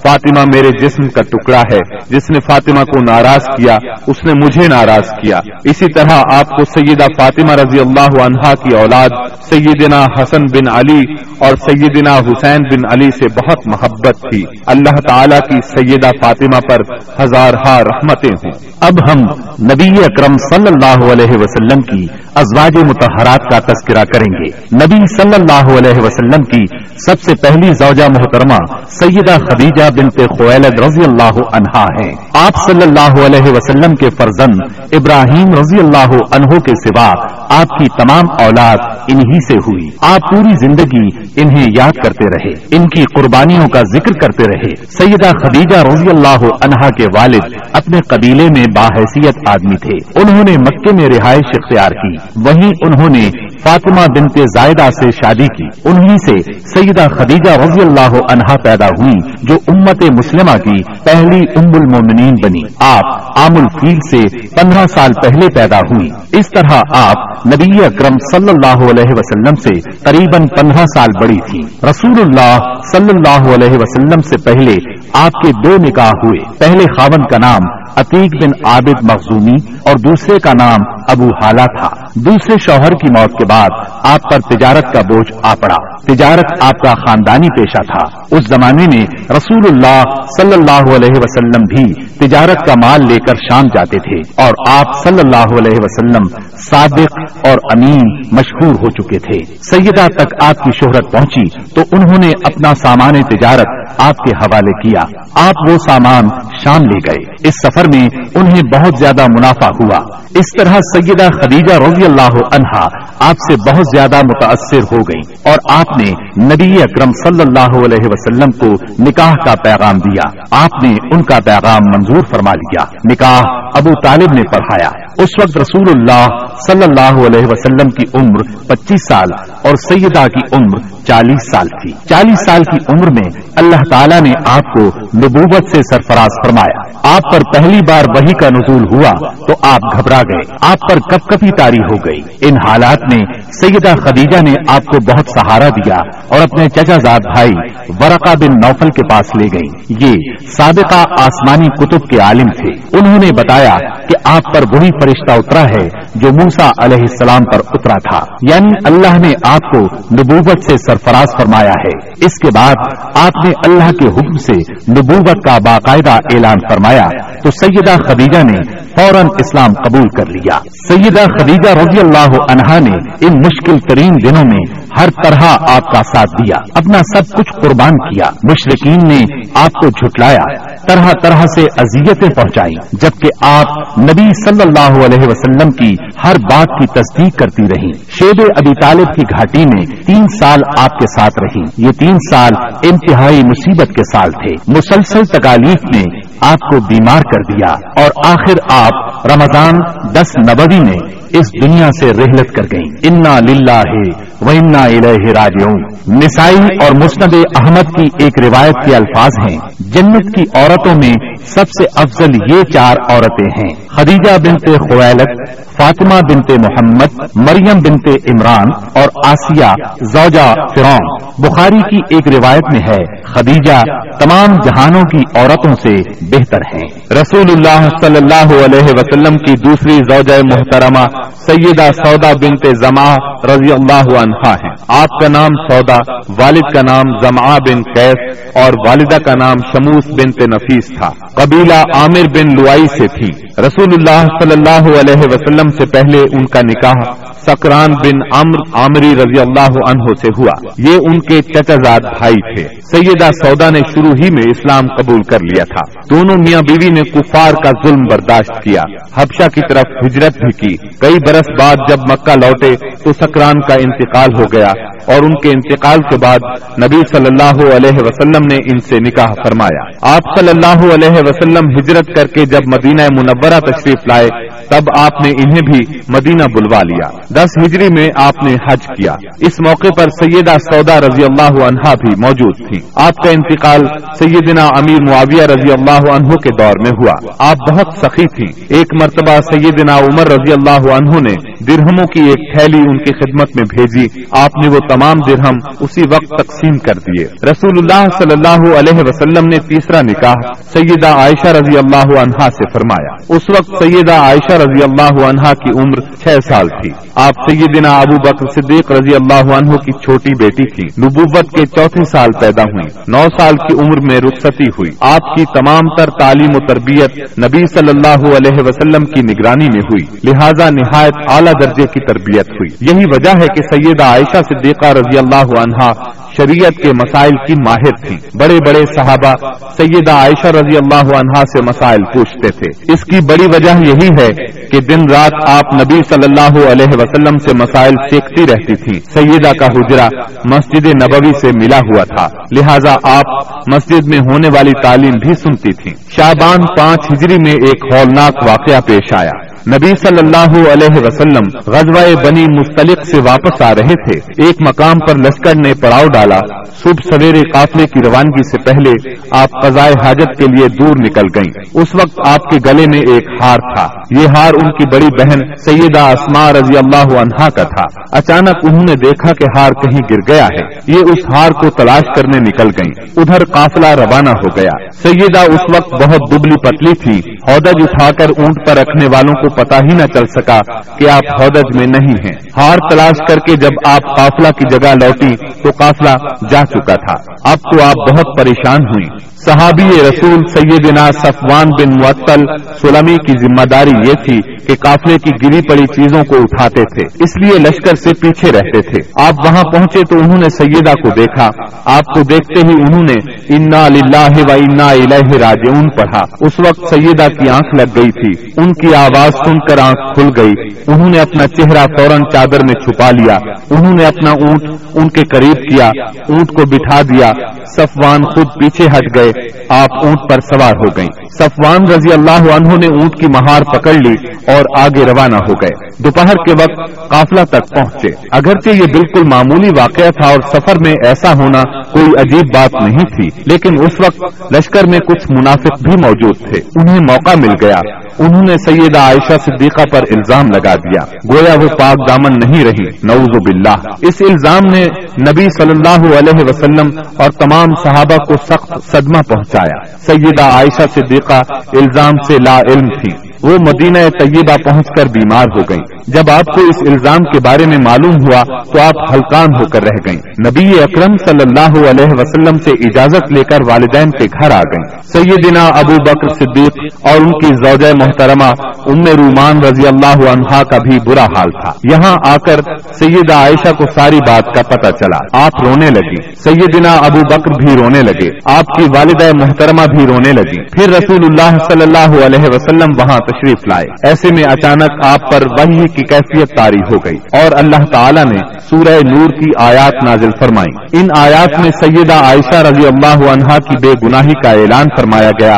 [0.07, 1.77] فاطمہ میرے جسم کا ٹکڑا ہے۔
[2.09, 3.77] جس نے فاطمہ کو ناراض کیا،
[4.07, 8.75] اس نے مجھے ناراض کیا۔ اسی طرح آپ کو سیدہ فاطمہ رضی اللہ عنہا کی
[8.75, 9.09] اولاد،
[9.41, 15.39] سیدنا حسن بن علی اور سیدنا حسین بن علی سے بہت محبت تھی۔ اللہ تعالیٰ
[15.39, 16.93] کی سیدہ فاطمہ پر
[17.23, 19.19] ہزار ہا رحمتیں ہوں۔ اب ہم
[19.65, 25.35] نبی اکرم صلی اللہ علیہ وسلم کی ازواج متحرات کا تذکرہ کریں گے۔ نبی صلی
[25.35, 31.39] اللہ علیہ وسلم کی سب سے پہلی زوجہ محترمہ سیدہ خدیجہ بنت خویلد رضی اللہ
[31.53, 34.59] عنہا ہیں۔ آپ صلی اللہ علیہ وسلم کے فرزند
[34.91, 37.13] ابراہیم رضی اللہ عنہ کے سوا
[37.61, 38.77] آپ کی تمام اولاد
[39.07, 41.07] انہی سے ہوئی۔ آپ پوری زندگی
[41.41, 46.45] انہیں یاد کرتے رہے۔ ان کی قربانیوں کا ذکر کرتے رہے۔ سیدہ خدیجہ رضی اللہ
[46.61, 51.89] عنہا کے والد اپنے قبیلے میں باحیثیت آدمی تھے۔ انہوں نے مکے میں رہائش اختیار
[51.89, 53.31] کی۔ وہیں انہوں نے
[53.63, 59.31] فاطمہ بنت زائدہ سے شادی کی۔ انہی سے سیدہ خدیجہ رضی اللہ عنہا پیدا ہوئی،
[59.43, 59.57] جو
[59.87, 65.77] امت مسلمہ کی پہلی ام المومنین بنی۔ آپ عام الفیل سے پندرہ سال پہلے پیدا
[65.77, 71.39] ہوئی اس طرح آپ نبی اکرم صلی اللہ علیہ وسلم سے قریب پندرہ سال بڑی
[71.51, 71.59] تھی
[71.89, 72.57] رسول اللہ
[72.91, 74.75] صلی اللہ علیہ وسلم سے پہلے
[75.13, 80.39] آپ کے دو نکاح ہوئے۔ پہلے خاون کا نام عتیق بن عابد مخزومی اور دوسرے
[80.39, 83.69] کا نام ابو حالہ تھا۔ دوسرے شوہر کی موت کے بعد
[84.03, 88.85] آپ پر تجارت کا بوجھ آ پڑا۔ تجارت آپ کا خاندانی پیشہ تھا۔ اس زمانے
[88.93, 90.03] میں رسول اللہ
[90.37, 95.03] صلی اللہ علیہ وسلم بھی تجارت کا مال لے کر شام جاتے تھے اور آپ
[95.03, 100.71] صلی اللہ علیہ وسلم صادق اور امین مشہور ہو چکے تھے۔ سیدہ تک آپ کی
[100.71, 105.01] شہرت پہنچی تو انہوں نے اپنا سامان تجارت آپ کے حوالے کیا۔
[105.47, 106.27] آپ وہ سامان
[106.63, 109.99] شام لے گئے۔ اس سفر میں انہیں بہت زیادہ منافع ہوا۔
[110.35, 112.85] اس طرح سیدہ خدیجہ رضی اللہ عنہا
[113.19, 116.11] آپ سے بہت زیادہ متاثر ہو گئی اور آپ نے
[116.45, 121.39] نبی اکرم صلی اللہ علیہ وسلم کو نکاح کا پیغام دیا۔ آپ نے ان کا
[121.45, 123.41] پیغام منظور فرما لیا۔ نکاح
[123.75, 126.27] ابو طالب نے پڑھایا۔ اس وقت رسول اللہ
[126.67, 129.27] صلی اللہ علیہ وسلم کی عمر پچیس سال
[129.63, 134.31] اور سیدہ کی عمر چالیس سال تھی۔ چالیس سال کی عمر میں اللہ تعالیٰ نے
[134.45, 134.83] آپ کو
[135.17, 140.21] نبوت سے سرفراز فرمایا۔ آپ پر پہلی بار وہی کا نزول ہوا تو آپ گھبرا
[140.21, 143.25] گئے۔ آپ پر کب کبھی تاری ہو گئی۔ ان حالات میں
[143.61, 145.97] سیدہ خدیجہ نے آپ کو بہت سہارا دیا
[146.27, 147.51] اور اپنے چچا زاد بھائی
[147.87, 150.15] ورقا بن نوفل کے پاس لے گئی یہ
[150.57, 155.63] سابقہ آسمانی کتب کے عالم تھے۔ انہوں نے بتایا کہ آپ پر وہی فرشتہ اترا
[155.63, 159.79] ہے جو موسا علیہ السلام پر اترا تھا۔ یعنی اللہ نے آپ کو
[160.13, 162.75] نبوت سے سرفراز فرمایا ہے۔ اس کے بعد
[163.15, 164.53] آپ نے اللہ کے حکم سے
[164.91, 167.05] نبوت کا باقاعدہ اعلان فرمایا۔
[167.43, 173.25] تو سیدہ خدیجہ نے فوراً اسلام قبول کر لیا۔ سیدہ خدیجہ رضی اللہ عنہا نے
[173.27, 178.09] ان مشکل ترین دنوں میں ہر طرح آپ کا ساتھ دیا، اپنا سب کچھ قربان
[178.09, 184.61] کیا۔ مشرقین نے آپ کو جھٹلایا، طرح طرح سے اذیتیں پہنچائی جبکہ آپ نبی صلی
[184.61, 189.65] اللہ علیہ وسلم کی ہر بات کی تصدیق کرتی رہی شیب ابی طالب کی گھاٹی
[189.65, 192.51] میں تین سال آپ کے ساتھ رہی یہ تین سال
[192.83, 196.03] انتہائی مصیبت کے سال تھے۔ مسلسل تکالیف نے
[196.41, 199.73] آپ کو بیمار کر دیا اور آخر آپ رمضان
[200.13, 205.83] دس نبوی میں اس دنیا سے رحلت کر گئیں۔ انا للہ ہے انا الہ راجعون۔
[206.07, 211.13] نسائی اور مسند احمد کی ایک روایت کے الفاظ ہیں۔ جنت کی عورتوں میں
[211.45, 218.07] سب سے افضل یہ چار عورتیں ہیں۔ خدیجہ بنت خویلت فاطمہ بنت محمد، مریم بنت
[218.07, 218.65] عمران
[218.95, 223.83] اور آسیہ زوجہ فرون بخاری کی ایک روایت میں ہے، خدیجہ
[224.19, 225.95] تمام جہانوں کی عورتوں سے
[226.31, 232.67] بہتر ہیں۔ رسول اللہ صلی اللہ علیہ وسلم کی دوسری زوجہ محترمہ سیدہ سودا بنت
[232.67, 235.97] زما رضی اللہ عنہا ہیں۔ آپ کا نام سودا،
[236.37, 241.73] والد کا نام زما بن قیس اور والدہ کا نام شموس بنت نفیس تھا۔ قبیلہ
[241.73, 246.59] عامر بن لوائی سے تھی۔ رسول اللہ صلی اللہ علیہ وسلم سے پہلے ان کا
[246.59, 252.55] نکاح سکران بن امر عامری رضی اللہ عنہ سے ہوا۔ یہ ان کے چچازاد بھائی
[252.55, 256.89] تھے۔ سیدہ سودا نے شروع ہی میں اسلام قبول کر لیا تھا۔ دونوں میاں بیوی
[256.89, 258.81] نے کفار کا ظلم برداشت کیا۔
[259.13, 263.73] حبشہ کی طرف ہجرت بھی کی۔ کئی برس بعد جب مکہ لوٹے تو سکران کا
[263.73, 264.71] انتقال ہو گیا
[265.05, 266.39] اور ان کے انتقال کے بعد
[266.83, 271.69] نبی صلی اللہ علیہ وسلم نے ان سے نکاح فرمایا۔ آپ صلی اللہ علیہ وسلم
[271.79, 274.27] ہجرت کر کے جب مدینہ منورہ تشریف لائے،
[274.69, 279.15] تب آپ نے انہیں بھی مدینہ بلوا لیا۔ دس ہجری میں آپ نے حج کیا۔
[279.39, 283.81] اس موقع پر سیدہ سودا رضی اللہ عنہا بھی موجود تھی آپ کا انتقال
[284.19, 288.87] سیدنا امیر معاویہ رضی اللہ عنہ کے دور میں ہوا۔ آپ بہت سخی تھی ایک
[289.01, 291.33] مرتبہ سیدنا عمر رضی اللہ عنہ نے
[291.67, 296.01] درہموں کی ایک تھیلی ان کی خدمت میں بھیجی۔ آپ نے وہ تمام درہم اسی
[296.01, 301.47] وقت تقسیم کر دیے۔ رسول اللہ صلی اللہ علیہ وسلم نے تیسرا نکاح سیدہ عائشہ
[301.47, 306.47] رضی اللہ عنہا سے فرمایا۔ اس وقت سیدہ عائشہ رضی اللہ عنہا کی عمر چھ
[306.47, 311.49] سال تھی۔ آپ سیدنا ابو بکر صدیق رضی اللہ عنہ کی چھوٹی بیٹی تھی۔ نبوت
[311.51, 315.81] کے چوتھے سال پیدا ہوئی۔ نو سال کی عمر میں رخصتی ہوئی۔ آپ کی تمام
[315.97, 321.13] تر تعلیم و تربیت نبی صلی اللہ علیہ وسلم کی نگرانی میں ہوئی۔ لہذا نہایت
[321.29, 325.93] اعلیٰ درجے کی تربیت ہوئی۔ یہی وجہ ہے کہ سیدہ عائشہ صدیقہ رضی اللہ عنہا
[326.37, 329.35] شریعت کے مسائل کی ماہر تھی بڑے بڑے صحابہ
[329.77, 334.51] سیدہ عائشہ رضی اللہ عنہا سے مسائل پوچھتے تھے۔ اس کی بڑی وجہ یہی ہے
[334.67, 338.99] کہ دن رات آپ نبی صلی اللہ علیہ وسلم وسلم سے مسائل سیکھتی رہتی تھی۔
[339.13, 340.07] سیدہ کا حجرا
[340.45, 345.73] مسجد نبوی سے ملا ہوا تھا۔ لہٰذا آپ مسجد میں ہونے والی تعلیم بھی سنتی
[345.73, 349.31] تھی شابان پانچ ہجری میں ایک ہولناک واقعہ پیش آیا۔
[349.67, 354.95] نبی صلی اللہ علیہ وسلم غزوہ بنی مستلق سے واپس آ رہے تھے۔ ایک مقام
[355.07, 356.39] پر لشکر نے پڑاؤ ڈالا۔
[356.83, 361.81] صبح سویرے قافلے کی روانگی سے پہلے آپ قضائے حاجت کے لیے دور نکل گئیں۔
[361.81, 365.55] اس وقت آپ کے گلے میں ایک ہار تھا۔ یہ ہار ان کی بڑی بہن
[365.57, 370.33] سیدہ اسما رضی اللہ عنہا کا تھا۔ اچانک انہوں نے دیکھا کہ ہار کہیں گر
[370.33, 374.91] گیا ہے۔ یہ اس ہار کو تلاش کرنے نکل گئیں۔ ادھر قافلہ روانہ ہو گیا۔
[374.91, 379.49] سیدہ اس وقت بہت دبلی پتلی تھی۔ عہدہ اٹھا کر اونٹ پر رکھنے والوں کو
[379.49, 380.59] پتا ہی نہ چل سکا
[380.97, 384.93] کہ آپ ہودج میں نہیں ہیں۔ ہار تلاش کر کے جب آپ قافلہ کی جگہ
[385.03, 386.17] لوٹی تو قافلہ
[386.49, 392.41] جا چکا تھا۔ اب تو آپ بہت پریشان ہوئی صحابی رسول سیدنا صفوان بن معطل
[392.81, 397.23] سلمی کی ذمہ داری یہ تھی کہ قافلے کی گری پڑی چیزوں کو اٹھاتے تھے۔
[397.23, 401.09] اس لیے لشکر سے پیچھے رہتے تھے۔ آپ وہاں پہنچے تو انہوں نے سیدہ کو
[401.09, 401.49] دیکھا۔
[401.85, 403.13] آپ کو دیکھتے ہی انہوں نے
[403.55, 408.51] انا لاہ و انا الہ راجعون پڑھا۔ اس وقت سیدہ کی آنکھ لگ گئی تھی۔
[408.57, 410.53] ان کی آواز سن کر آنکھ کھل گئی۔
[410.87, 413.37] انہوں نے اپنا چہرہ فوراً چادر میں چھپا لیا۔
[413.69, 414.63] انہوں نے اپنا اونٹ
[414.93, 415.87] ان کے قریب کیا۔
[416.29, 417.33] اونٹ کو بٹھا دیا۔
[417.65, 419.26] صفوان خود پیچھے ہٹ گئے۔
[419.69, 423.93] آپ اونٹ پر سوار ہو گئیں۔ صفوان رضی اللہ عنہ نے اونٹ کی مہار پکڑ
[423.93, 424.15] لی
[424.47, 429.69] اور آگے روانہ ہو گئے۔ دوپہر کے وقت قافلہ تک پہنچے۔ اگرچہ یہ بالکل معمولی
[429.77, 434.53] واقعہ تھا اور سفر میں ایسا ہونا کوئی عجیب بات نہیں تھی، لیکن اس وقت
[434.53, 437.77] لشکر میں کچھ منافق بھی موجود تھے۔ انہیں موقع مل گیا۔
[438.19, 441.03] انہوں نے سیدہ عائشہ صدیقہ پر الزام لگا دیا۔
[441.33, 444.85] گویا وہ پاک دامن نہیں رہی۔ نعوذ باللہ۔ اس الزام نے
[445.31, 451.43] نبی صلی اللہ علیہ وسلم اور تمام صحابہ کو سخت صدمہ پہنچایا۔ سیدہ عائشہ صدیقہ
[451.73, 456.55] الزام سے لا علم تھی۔ وہ مدینہ طیبہ پہنچ کر بیمار ہو گئیں۔ جب آپ
[456.55, 460.19] کو اس الزام کے بارے میں معلوم ہوا تو آپ ہلکان ہو کر رہ گئیں۔
[460.47, 465.01] نبی اکرم صلی اللہ علیہ وسلم سے اجازت لے کر والدین کے گھر آ گئیں۔
[465.13, 468.51] سیدنا ابو بکر صدیق اور ان کی زوجہ محترمہ
[468.85, 472.59] ام رومان رضی اللہ عنہا کا بھی برا حال تھا۔ یہاں آ کر
[472.93, 477.83] سیدہ عائشہ کو ساری بات کا پتہ چلا۔ آپ رونے لگی سیدنا ابو بکر بھی
[477.83, 482.45] رونے لگے۔ آپ کی والدہ محترمہ بھی رونے لگی پھر رسول اللہ صلی اللہ علیہ
[482.53, 487.17] وسلم وہاں تشریف لائے۔ ایسے میں اچانک آپ پر وحی کی کیفیت تاری ہو گئی
[487.33, 492.57] اور اللہ تعالیٰ نے سورہ نور کی آیات نازل فرمائی ان آیات میں سیدہ عائشہ
[492.57, 495.57] رضی اللہ عنہا کی بے گناہی کا اعلان فرمایا گیا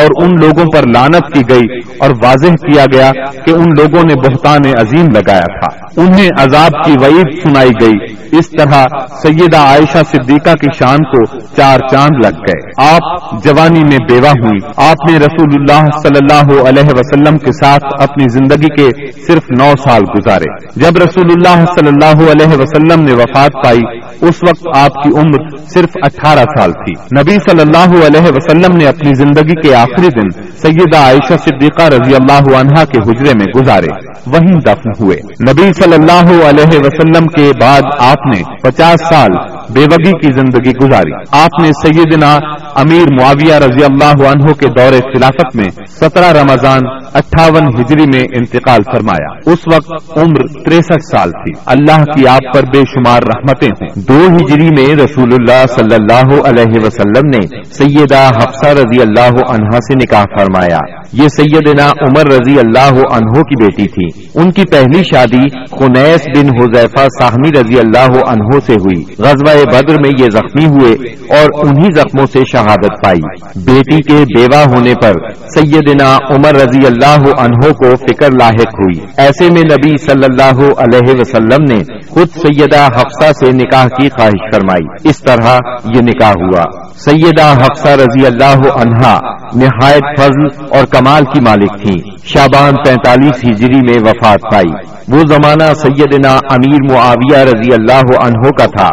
[0.00, 3.12] اور ان لوگوں پر لانت کی گئی اور واضح کیا گیا
[3.46, 8.50] کہ ان لوگوں نے بہتان عظیم لگایا تھا۔ انہیں عذاب کی وعید سنائی گئی۔ اس
[8.50, 8.86] طرح
[9.22, 14.88] سیدہ عائشہ صدیقہ کی شان کو چار چاند لگ گئے۔ آپ جوانی میں بیوہ ہوئی
[14.90, 19.42] آپ نے رسول اللہ صلی اللہ علیہ وسلم وسلم کے ساتھ اپنی زندگی کے صرف
[19.58, 24.78] نو سال گزارے۔ جب رسول اللہ صلی اللہ علیہ وسلم نے وفات پائی، اس وقت
[24.78, 29.68] آپ کی عمر صرف اٹھارہ سال تھی۔ نبی صلی اللہ علیہ وسلم نے اپنی زندگی
[29.68, 33.86] کے آخری دن سیدہ عائشہ صدیقہ رضی اللہ عنہا کے حجرے میں گزارے۔
[34.26, 35.16] وہیں دفن ہوئے۔
[35.50, 39.36] نبی صلی اللہ علیہ وسلم کے بعد آپ نے پچاس سال
[39.72, 42.38] بے وگی کی زندگی گزاری۔ آپ نے سیدنا
[42.74, 46.80] امیر معاویہ رضی اللہ عنہ کے دور خلافت میں سترہ رمضان
[47.14, 52.62] اٹھاون ہجری میں انتقال فرمایا۔ اس وقت عمر تریسٹھ سال تھی۔ اللہ کی آپ پر
[52.62, 58.30] بے شمار رحمتیں ہوں۔ دو ہجری میں رسول اللہ صلی اللہ علیہ وسلم نے سیدہ
[58.36, 60.78] حفصہ رضی اللہ عنہا سے نکاح فرمایا۔
[61.12, 65.48] یہ سیدنا عمر رضی اللہ عنہ کی بیٹی تھی۔ ان کی پہلی شادی
[65.78, 70.92] خنیس بن حذیفہ ساہمی رضی اللہ عنہ سے ہوئی۔ غزوہ بدر میں یہ زخمی ہوئے
[71.38, 73.20] اور انہی زخموں سے شہادت پائی۔
[73.56, 79.50] بیٹی کے بیوہ ہونے پر سیدنا عمر رضی اللہ عنہ کو فکر لاحق ہوئی۔ ایسے
[79.50, 85.08] میں نبی صلی اللہ علیہ وسلم نے خود سیدہ حفصہ سے نکاح کی خواہش فرمائی۔
[85.08, 85.58] اس طرح
[85.94, 89.18] یہ نکاح ہوا۔ سیدہ حفصہ رضی اللہ عنہا
[89.54, 95.74] نہایت فضل اور کمال کی مالک تھی شابان پینتالیس ہجری میں وفات پائی۔ وہ زمانہ
[95.74, 98.88] سیدنا امیر معاویہ رضی اللہ عنہ کا تھا۔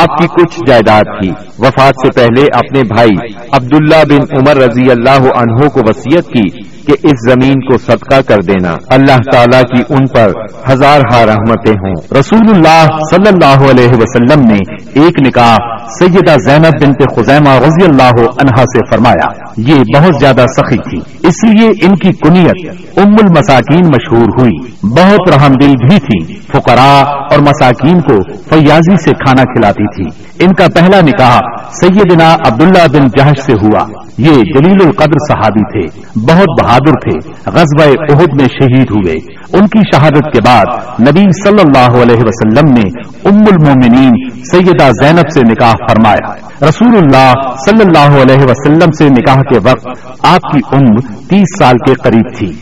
[0.00, 5.30] آپ کی کچھ جائیداد تھی۔ وفات سے پہلے اپنے بھائی عبداللہ بن عمر رضی اللہ
[5.38, 10.06] عنہ کو وسیعت کی۔ کہ اس زمین کو صدقہ کر دینا۔ اللہ تعالیٰ کی ان
[10.06, 10.32] پر
[10.72, 14.58] ہزار ہار رحمتیں ہوں۔ رسول اللہ صلی اللہ علیہ وسلم نے
[15.00, 15.56] ایک نکاح
[15.98, 19.26] سیدہ زینب بنت خزیمہ رضی اللہ عنہا سے فرمایا۔
[19.56, 25.28] یہ بہت زیادہ سخی تھی۔ اس لیے ان کی کنیت ام المساکین مشہور ہوئی۔ بہت
[25.28, 30.66] رحم دل بھی تھی۔ فقراء اور مساکین کو فیاضی سے کھانا کھلاتی تھی۔ ان کا
[30.74, 31.38] پہلا نکاح
[31.72, 33.86] سیدنا عبداللہ بن جہش سے ہوا۔
[34.18, 39.14] یہ جلیل القدر صحابی تھے۔ بہت بہادر تھے۔ غزب عہد میں شہید ہوئے۔
[39.52, 45.30] ان کی شہادت کے بعد نبی صلی اللہ علیہ وسلم نے ام المومنین سیدہ زینب
[45.34, 46.34] سے نکاح فرمایا۔
[46.68, 47.32] رسول اللہ
[47.66, 49.88] صلی اللہ علیہ وسلم سے نکاح کے وقت
[50.24, 52.52] آپ کی عمر تیس سال کے قریب تھی۔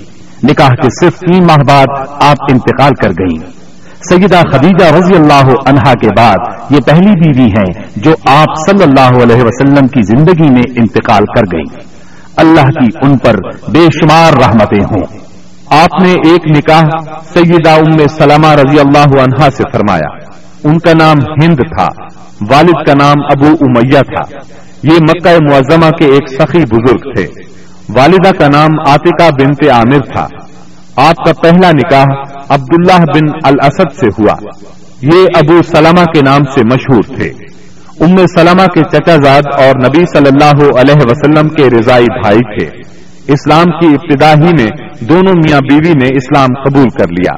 [0.43, 1.87] نکاح کے صرف تین ماہ بعد
[2.21, 3.61] آپ انتقال کر گئیں۔
[4.11, 6.37] سیدہ خدیجہ رضی اللہ عنہا کے بعد
[6.71, 11.57] یہ پہلی بیوی ہیں جو آپ صلی اللہ علیہ وسلم کی زندگی میں انتقال کر
[11.57, 11.83] گئی
[12.37, 13.35] اللہ کی ان پر
[13.71, 15.19] بے شمار رحمتیں ہوں۔
[15.81, 20.31] آپ نے ایک نکاح سیدہ ام سلمہ رضی اللہ عنہا سے فرمایا۔
[20.65, 21.89] ان کا نام ہند تھا۔
[22.51, 24.37] والد کا نام ابو امیہ تھا۔
[24.83, 27.50] یہ مکہ معظمہ کے ایک سخی بزرگ تھے۔
[27.97, 30.29] والدہ کا نام آتکا بنت عامر تھا۔
[30.97, 32.05] آپ کا پہلا نکاح
[32.49, 34.35] عبداللہ بن الاسد سے ہوا۔
[35.03, 37.33] یہ ابو سلمہ کے نام سے مشہور تھے۔
[38.01, 42.79] ام سلمہ کے چچا زاد اور نبی صلی اللہ علیہ وسلم کے رضائی بھائی تھے۔
[43.29, 44.69] اسلام کی ابتدا ہی میں
[45.01, 47.33] دونوں میاں بیوی نے اسلام قبول کر لیا۔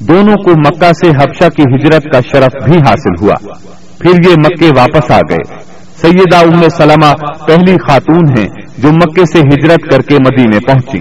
[0.00, 3.52] دونوں کو مکہ سے حبشہ کی ہجرت کا شرف بھی حاصل ہوا۔
[3.98, 5.67] پھر یہ مکے واپس آ گئے۔
[6.00, 7.12] سیدہ ام سلمہ
[7.46, 10.98] پہلی خاتون ہیں جو مکے سے ہجرت کر کے مدینے پہنچی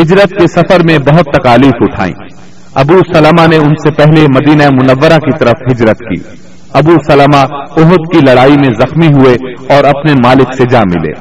[0.00, 2.12] ہجرت کے سفر میں بہت تکالیف اٹھائیں۔
[2.74, 6.38] ابو سلمہ نے ان سے پہلے مدینہ منورہ کی طرف ہجرت کی۔
[6.72, 7.40] ابو سلمہ
[7.76, 9.34] عہد کی لڑائی میں زخمی ہوئے
[9.74, 11.12] اور اپنے مالک سے جا ملے۔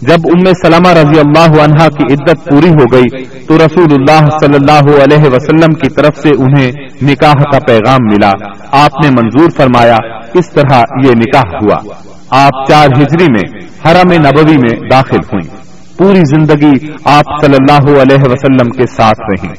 [0.00, 4.54] جب ام سلمہ رضی اللہ عنہا کی عدت پوری ہو گئی، تو رسول اللہ صلی
[4.54, 8.32] اللہ علیہ وسلم کی طرف سے انہیں نکاح کا پیغام ملا۔
[8.72, 9.96] آپ نے منظور فرمایا،
[10.34, 13.58] اس طرح یہ نکاح ہوا۔ آپ چار ہجری میں،
[13.88, 15.56] حرم نبوی میں داخل ہوئیں۔
[15.98, 19.52] پوری زندگی آپ صلی اللہ علیہ وسلم کے ساتھ رہی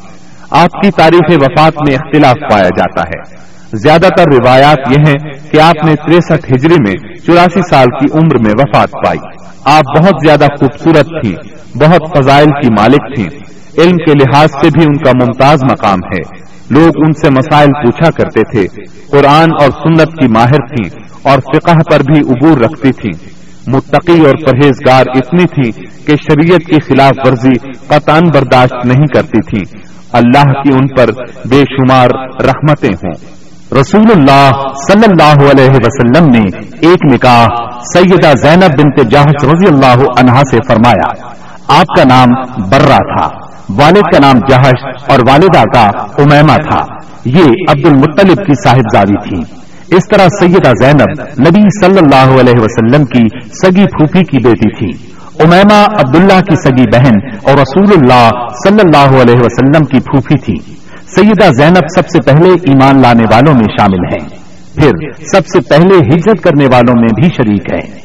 [0.51, 3.35] آپ کی تاریخ وفات میں اختلاف پایا جاتا ہے۔
[3.73, 6.93] زیادہ تر روایات یہ ہیں کہ آپ نے تریسٹھ ہجری میں
[7.25, 9.19] چوراسی سال کی عمر میں وفات پائی۔
[9.65, 11.35] آپ بہت زیادہ خوبصورت تھی
[11.75, 13.29] بہت فضائل کی مالک تھیں۔
[13.77, 18.09] علم کے لحاظ سے بھی ان کا ممتاز مقام ہے۔ لوگ ان سے مسائل پوچھا
[18.11, 18.67] کرتے تھے۔
[19.09, 23.29] قرآن اور سنت کی ماہر تھیں۔ اور فقہ پر بھی عبور رکھتی تھیں
[23.67, 29.79] متقی اور پرہیزگار اتنی تھی کہ شریعت کی خلاف ورزی قطان برداشت نہیں کرتی تھی۔
[30.11, 31.09] اللہ کی ان پر
[31.49, 32.09] بے شمار
[32.43, 33.43] رحمتیں ہوں۔
[33.81, 34.51] رسول اللہ
[34.91, 37.47] صلی اللہ علیہ وسلم نے ایک نکاح
[37.93, 41.27] سیدہ زینب بنت جہش رضی اللہ عنہا سے فرمایا۔
[41.67, 42.29] آپ کا نام
[42.69, 43.29] برہ تھا۔
[43.69, 45.85] والد کا نام جہش اور والدہ کا
[46.23, 46.85] امیما تھا۔
[47.25, 49.62] یہ عبد المطلب کی صاحبزادی تھی۔
[49.95, 55.13] اس طرح سیدہ زینب نبی صلی اللہ علیہ وسلم کی سگی پھوپھی کی بیٹی تھی۔
[55.39, 58.29] امیما عبداللہ کی سگی بہن اور رسول اللہ
[58.67, 60.75] صلی اللہ علیہ وسلم کی پھوپھی تھی۔
[61.15, 64.29] سیدہ زینب سب سے پہلے ایمان لانے والوں میں شامل ہیں۔
[64.75, 68.03] پھر سب سے پہلے ہجرت کرنے والوں میں بھی شریک ہے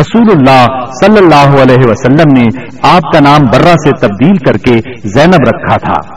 [0.00, 0.66] رسول اللہ
[1.04, 2.44] صلی اللہ علیہ وسلم نے
[2.82, 4.74] آپ کا نام برہ سے تبدیل کر کے
[5.04, 6.13] زینب رکھا تھا۔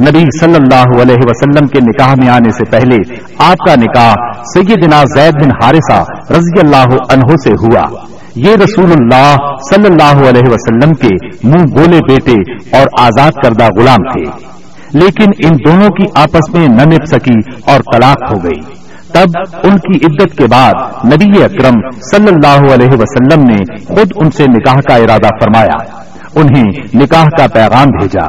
[0.00, 2.96] نبی صلی اللہ علیہ وسلم کے نکاح میں آنے سے پہلے
[3.38, 9.36] آپ کا نکاح سیدنا زید بن حارثہ رضی اللہ عنہ سے ہوا۔ یہ رسول اللہ
[9.70, 14.50] صلی اللہ علیہ وسلم کے منہ بولے بیٹے اور آزاد کردہ غلام تھے۔
[14.92, 18.74] لیکن ان دونوں کی آپس میں نہ نپ سکی اور طلاق ہو گئی۔
[19.12, 20.72] تب ان کی عدت کے بعد
[21.06, 21.74] نبی اکرم
[22.12, 27.46] صلی اللہ علیہ وسلم نے خود ان سے نکاح کا ارادہ فرمایا۔ انہیں نکاح کا
[27.46, 28.26] پیغام بھیجا۔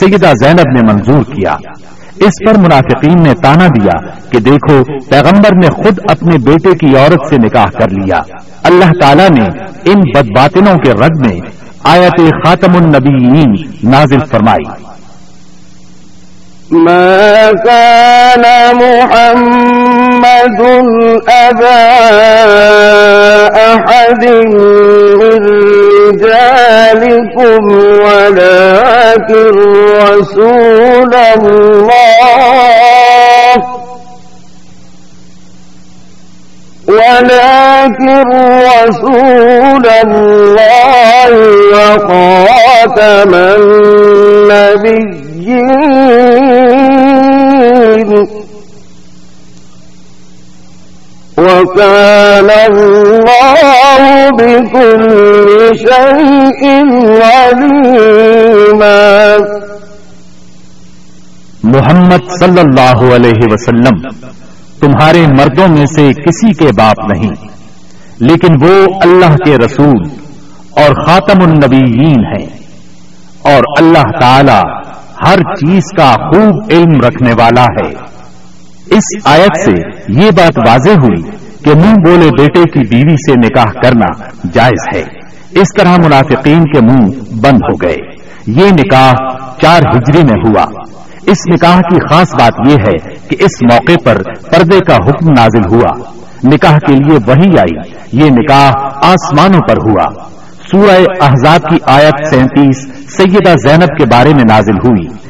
[0.00, 1.52] سیدہ زینب نے منظور کیا۔
[2.16, 7.28] اس پر منافقین نے تانا دیا کہ دیکھو، پیغمبر نے خود اپنے بیٹے کی عورت
[7.30, 8.16] سے نکاح کر لیا۔
[8.62, 9.44] اللہ تعالیٰ نے
[9.84, 11.40] ان بدباطنوں کے رد میں
[11.84, 13.54] آیت خاتم النبیین
[13.90, 14.84] نازل فرمائی۔
[16.70, 18.42] ما كان
[18.76, 20.60] محمد
[21.28, 22.00] أبا
[23.56, 25.64] أحد من
[26.92, 27.64] رجالكم
[28.04, 29.54] ولكن
[30.02, 31.94] رسول الله.
[36.88, 38.24] ولكن
[38.84, 41.30] رسول الله
[41.72, 43.32] وخاتم
[44.44, 45.24] النبيين.
[51.36, 53.80] وكان الله
[54.38, 55.08] بكل
[55.78, 56.68] شيء
[57.22, 58.98] عليما.
[61.62, 64.08] محمد صلی اللہ علیہ وسلم
[64.80, 67.30] تمہارے مردوں میں سے کسی کے باپ نہیں،
[68.20, 70.08] لیکن وہ اللہ کے رسول
[70.70, 72.46] اور خاتم النبیین ہیں۔
[73.42, 74.60] اور اللہ تعالی
[75.26, 78.13] ہر چیز کا خوب علم رکھنے والا ہے۔
[78.90, 79.72] اس آیت سے
[80.08, 81.22] یہ بات واضح ہوئی
[81.64, 85.02] کہ منہ بولے بیٹے کی بیوی سے نکاح کرنا جائز ہے۔
[85.50, 87.06] اس طرح منافقین کے منہ
[87.40, 87.96] بند ہو گئے۔
[88.46, 89.12] یہ نکاح
[89.62, 90.64] چار ہجری میں ہوا۔
[91.26, 95.74] اس نکاح کی خاص بات یہ ہے کہ اس موقع پر پردے کا حکم نازل
[95.74, 96.10] ہوا۔
[96.44, 98.72] نکاح کے لیے وہی آئی۔ یہ نکاح
[99.02, 100.06] آسمانوں پر ہوا۔
[100.70, 105.23] سورہ احزاب کی آیت سینتیس سیدہ زینب کے بارے میں نازل ہوئی۔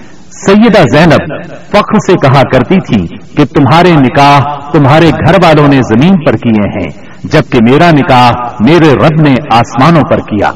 [0.46, 6.24] سیدہ زینب فخر سے کہا کرتی تھی کہ تمہارے نکاح تمہارے گھر والوں نے زمین
[6.26, 6.90] پر کیے ہیں،
[7.24, 8.30] جبکہ میرا نکاح
[8.60, 10.50] میرے رب نے آسمانوں پر کیا۔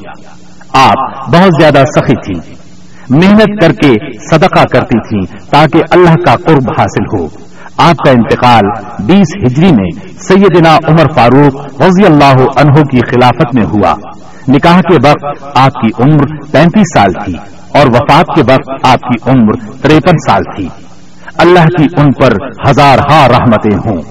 [0.73, 2.55] آپ بہت زیادہ سخی تھی۔
[3.11, 3.95] محنت کر کے
[4.31, 7.29] صدقہ کرتی تھی تاکہ اللہ کا قرب حاصل ہو۔
[7.77, 13.65] آپ کا انتقال بیس ہجری میں سیدنا عمر فاروق رضی اللہ عنہ کی خلافت میں
[13.65, 13.95] ہوا۔
[14.49, 19.31] نکاح کے وقت آپ کی عمر پینتیس سال تھی۔ اور وفات کے وقت آپ کی
[19.31, 19.53] عمر
[19.83, 20.69] تریپن سال تھی۔
[21.39, 22.33] اللہ کی ان پر
[22.69, 24.03] ہزار ہاں رحمتیں ہوں۔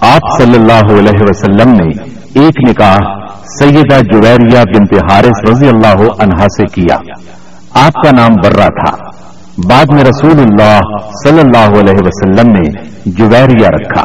[0.00, 2.04] آپ صلی اللہ علیہ وسلم نے
[2.40, 2.98] ایک نکاح
[3.58, 6.96] سیدہ جویریہ بنت حارث رضی اللہ عنہا سے کیا۔
[7.74, 8.96] آپ کا نام برا تھا۔
[9.68, 10.80] بعد میں رسول اللہ
[11.24, 12.70] صلی اللہ علیہ وسلم نے
[13.06, 14.04] جویریہ رکھا۔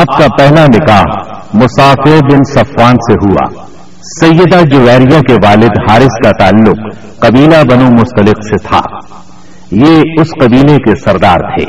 [0.00, 3.65] آپ کا پہلا نکاح مسافر بن صفوان سے ہوا۔
[4.06, 8.80] سیدہ جویریہ کے والد حارث کا تعلق قبیلہ بنو مستلق سے تھا۔
[9.70, 11.64] یہ اس قبیلے کے سردار تھے۔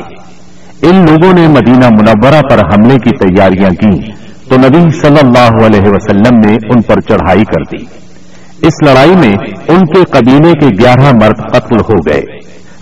[0.88, 4.12] ان لوگوں نے مدینہ منورہ پر حملے کی تیاریاں کی
[4.48, 7.84] تو نبی صلی اللہ علیہ وسلم نے ان پر چڑھائی کر دی۔
[8.66, 9.32] اس لڑائی میں
[9.68, 12.22] ان کے قبیلے کے گیارہ مرد قتل ہو گئے۔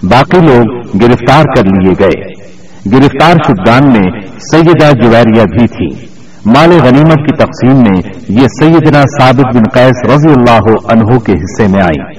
[0.03, 2.47] باقی لوگ گرفتار کر لیے گئے۔
[2.93, 4.21] گرفتار شدگان میں
[4.53, 6.16] سیدہ جویریہ بھی تھی
[6.47, 11.68] مال غنیمت کی تقسیم میں یہ سیدنا ثابت بن قیس رضی اللہ عنہ کے حصے
[11.68, 12.12] میں آئی۔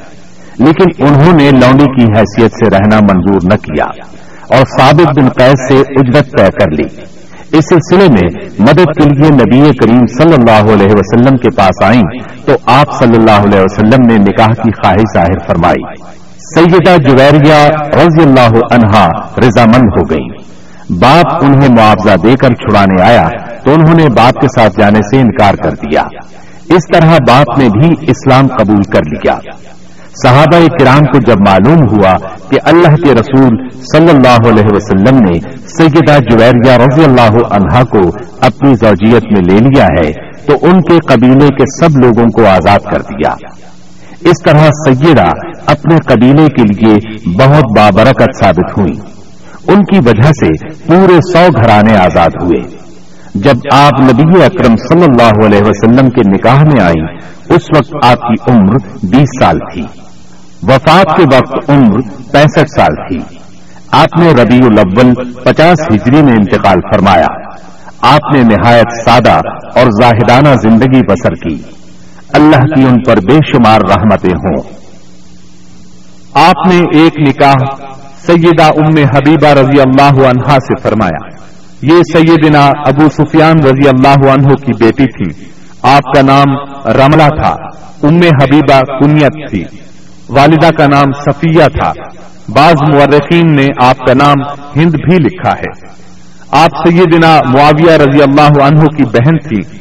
[0.60, 3.86] لیکن انہوں نے لونڈی کی حیثیت سے رہنا منظور نہ کیا
[4.58, 7.18] اور ثابت بن قیس سے اجرت طے کر لی۔
[7.58, 12.20] اس سلسلے میں مدد کے لیے نبی کریم صلی اللہ علیہ وسلم کے پاس آئیں
[12.46, 16.04] تو آپ صلی اللہ علیہ وسلم نے نکاح کی خواہش ظاہر فرمائی۔
[16.56, 19.08] سیدہ جویریہ رضی اللہ عنہا
[19.48, 20.37] رضامند ہو گئی
[20.90, 23.28] باپ انہیں معاوضہ دے کر چھڑانے آیا
[23.66, 26.02] تو انہوں نے باپ کے ساتھ جانے سے انکار کر دیا۔
[26.70, 29.38] اس طرح باپ نے بھی اسلام قبول کر لیا۔
[30.24, 32.18] صحابہ کرام کو جب معلوم ہوا
[32.50, 38.00] کہ اللہ کے رسول صلی اللہ علیہ وسلم نے سیدہ جویریہ رضی اللہ عنہا کو
[38.42, 40.12] اپنی زوجیت میں لے لیا ہے
[40.46, 43.34] تو ان کے قبیلے کے سب لوگوں کو آزاد کر دیا۔
[44.30, 45.28] اس طرح سیدہ
[45.66, 46.96] اپنے قبیلے کے لیے
[47.40, 49.17] بہت بابرکت ثابت ہوئی۔
[49.68, 52.78] ان کی وجہ سے پورے سو گھرانے آزاد ہوئے۔
[53.36, 57.18] جب آپ نبی اکرم صلی اللہ علیہ وسلم کے نکاح میں آئی
[57.50, 59.84] اس وقت آپ کی عمر بیس سال تھی۔
[60.64, 62.00] وفات کے وقت عمر
[62.32, 63.38] پینسٹھ سال تھی۔
[63.92, 67.28] آپ نے ربیع الاول پچاس ہجری میں انتقال فرمایا۔
[68.02, 69.40] آپ نے نہایت سادہ
[69.76, 71.62] اور زاہدانہ زندگی بسر کی۔
[72.34, 74.64] اللہ کی ان پر بے شمار رحمتیں ہوں۔
[76.34, 77.88] آپ نے ایک نکاح
[78.28, 81.28] سیدہ ام حبیبہ رضی اللہ عنہا سے فرمایا،
[81.82, 85.46] یہ سیدنا ابو سفیان رضی اللہ عنہ کی بیٹی تھی۔
[85.82, 86.56] آپ کا نام
[86.90, 87.56] رملہ تھا،
[88.04, 89.64] ام حبیبہ کنیت تھی۔
[90.30, 91.92] والدہ کا نام صفیہ تھا۔
[92.48, 94.42] بعض مورخین نے آپ کا نام
[94.76, 95.98] ہند بھی لکھا ہے۔
[96.52, 99.78] آپ سیدنا معاویہ رضی اللہ عنہ کی بہن تھی۔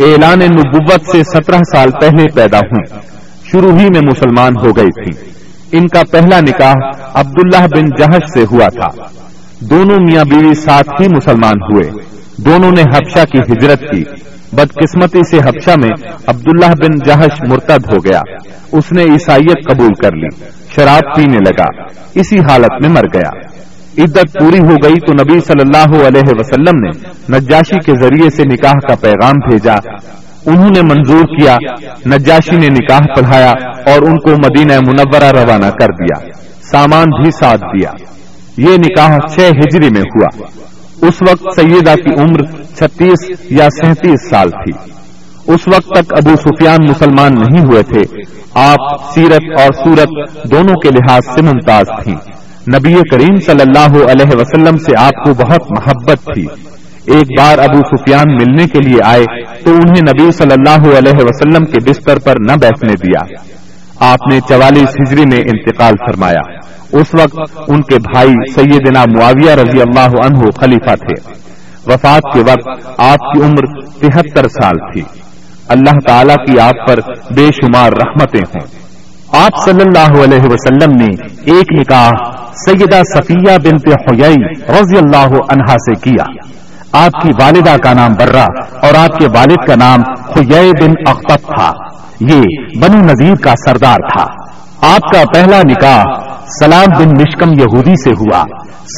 [0.00, 3.00] اعلان نبوت سے سترہ سال پہلے پیدا ہوئی
[3.52, 5.30] شروع ہی میں مسلمان ہو گئی تھی۔
[5.72, 6.74] ان کا پہلا نکاح
[7.14, 9.02] عبداللہ بن جہش سے ہوا تھا۔
[9.60, 11.90] دونوں میاں بیوی ساتھ ہی مسلمان ہوئے۔
[12.36, 14.04] دونوں نے حبشہ کی ہجرت کی۔
[14.52, 18.20] بدقسمتی سے حبشہ میں عبداللہ بن جہش مرتد ہو گیا۔
[18.72, 20.44] اس نے عیسائیت قبول کر لی۔
[20.74, 21.64] شراب پینے لگا۔
[22.14, 23.58] اسی حالت میں مر گیا۔
[23.98, 26.90] عدت پوری ہو گئی تو نبی صلی اللہ علیہ وسلم نے
[27.38, 29.76] نجاشی کے ذریعے سے نکاح کا پیغام بھیجا۔
[30.48, 31.56] انہوں نے منظور کیا،
[32.06, 33.50] نجاشی نے نکاح پڑھایا
[33.86, 36.30] اور ان کو مدینہ منورہ روانہ کر دیا،
[36.72, 37.90] سامان بھی ساتھ دیا۔
[38.56, 40.46] یہ نکاح چھ ہجری میں ہوا۔
[41.08, 42.40] اس وقت سیدہ کی عمر
[42.76, 44.72] چھتیس یا سینتیس سال تھی۔
[45.46, 48.00] اس وقت تک ابو سفیان مسلمان نہیں ہوئے تھے۔
[48.54, 50.08] آپ سیرت اور سورت
[50.50, 52.16] دونوں کے لحاظ سے ممتاز تھیں۔
[52.74, 56.46] نبی کریم صلی اللہ علیہ وسلم سے آپ کو بہت محبت تھی۔
[57.10, 59.24] ایک بار ابو سفیان ملنے کے لیے آئے
[59.64, 63.34] تو انہیں نبی صلی اللہ علیہ وسلم کے بستر پر نہ بیٹھنے دیا۔
[64.12, 66.40] آپ نے چوالیس ہجری میں انتقال فرمایا۔
[66.92, 71.32] اس وقت ان کے بھائی سیدنا معاویہ رضی اللہ عنہ خلیفہ تھے۔
[71.86, 75.02] وفات کے وقت آپ کی عمر تہتر سال تھی۔
[75.68, 76.98] اللہ تعالی کی آپ پر
[77.34, 78.88] بے شمار رحمتیں ہوں۔
[79.44, 81.06] آپ صلی اللہ علیہ وسلم نے
[81.52, 82.10] ایک نکاح
[82.52, 84.36] سیدہ صفیہ بنت حیائی
[84.68, 86.24] رضی اللہ عنہا سے کیا۔
[86.92, 88.44] آپ کی والدہ کا نام برا
[88.82, 91.72] اور آپ کے والد کا نام خوی بن اختب تھا۔
[92.20, 92.42] یہ
[92.80, 94.24] بنو نذیر کا سردار تھا۔
[94.94, 96.02] آپ کا پہلا نکاح
[96.60, 98.44] سلام بن مشکم یہودی سے ہوا۔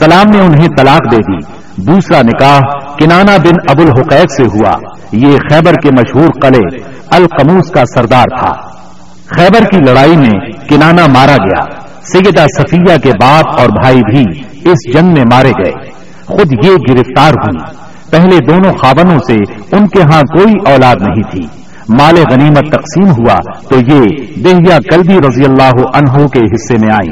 [0.00, 2.60] سلام نے انہیں طلاق دے دی۔ دوسرا نکاح
[2.98, 4.72] کنانا بن ابو الحقیق سے ہوا۔
[5.12, 8.52] یہ خیبر کے مشہور قلعے القموس کا سردار تھا۔
[9.36, 11.64] خیبر کی لڑائی میں کنانا مارا گیا۔
[12.02, 15.99] سیدہ صفیہ کے باپ اور بھائی بھی اس جنگ میں مارے گئے۔
[16.30, 19.34] خود یہ گرفتار ہوئی۔ پہلے دونوں خاونوں سے
[19.76, 24.02] ان کے ہاں کوئی اولاد نہیں تھی۔ مال غنیمت تقسیم ہوا تو یہ
[24.44, 27.10] دہیا کلبی رضی اللہ عنہ کے حصے میں آئی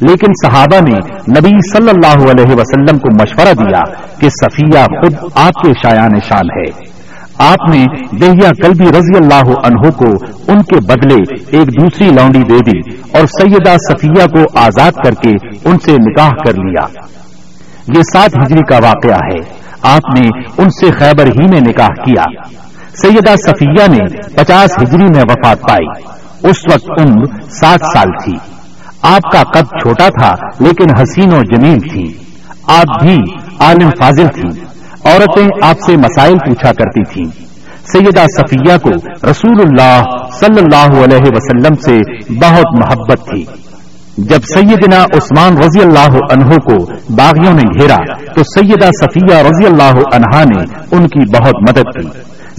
[0.00, 0.96] لیکن صحابہ نے
[1.38, 3.80] نبی صلی اللہ علیہ وسلم کو مشورہ دیا
[4.18, 6.90] کہ صفیہ خود آپ کے شایان شان ہے۔
[7.38, 7.84] آپ نے
[8.20, 10.10] دہیا کلبی رضی اللہ عنہ کو
[10.48, 12.78] ان کے بدلے ایک دوسری لونڈی دے دی
[13.18, 15.30] اور سیدہ صفیہ کو آزاد کر کے
[15.64, 16.84] ان سے نکاح کر لیا۔
[17.96, 20.28] یہ سات ہجری کا واقعہ ہے۔ آپ نے
[20.58, 22.24] ان سے خیبر ہی میں نکاح کیا۔
[22.94, 26.02] سیدہ صفیہ نے پچاس ہجری میں وفات پائی۔
[26.50, 28.32] اس وقت عمر سات سال تھی۔
[29.02, 32.12] آپ کا قد چھوٹا تھا، لیکن حسین و جمیل تھی۔
[32.68, 33.16] آپ بھی
[33.60, 34.60] عالم فاضل تھی۔
[35.04, 37.24] عورتیں آپ سے مسائل پوچھا کرتی تھیں۔
[37.92, 38.90] سیدہ صفیہ کو
[39.30, 41.98] رسول اللہ صلی اللہ علیہ وسلم سے
[42.34, 43.44] بہت محبت تھی۔
[44.28, 47.96] جب سیدنا عثمان رضی اللہ عنہ کو باغیوں نے گھیرا،
[48.34, 50.64] تو سیدہ صفیہ رضی اللہ عنہا نے
[50.96, 52.08] ان کی بہت مدد کی۔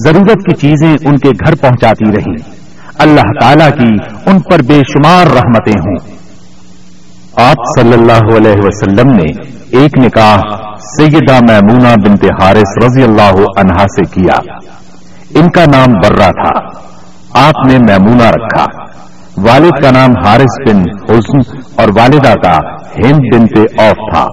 [0.03, 2.51] ضرورت کی چیزیں ان کے گھر پہنچاتی رہی
[2.99, 6.15] اللہ تعالی کی ان پر بے شمار رحمتیں ہوں۔
[7.37, 10.39] آپ صلی اللہ علیہ وسلم نے ایک نکاح
[10.77, 14.53] سیدہ میمونہ بنت حارث رضی اللہ عنہا سے کیا۔
[15.35, 16.59] ان کا نام برہ تھا۔
[17.47, 18.65] آپ نے میمونہ رکھا۔
[19.37, 22.57] والد کا نام حارث بن حسن اور والدہ کا
[23.05, 24.25] ہند بنت اوف تھا۔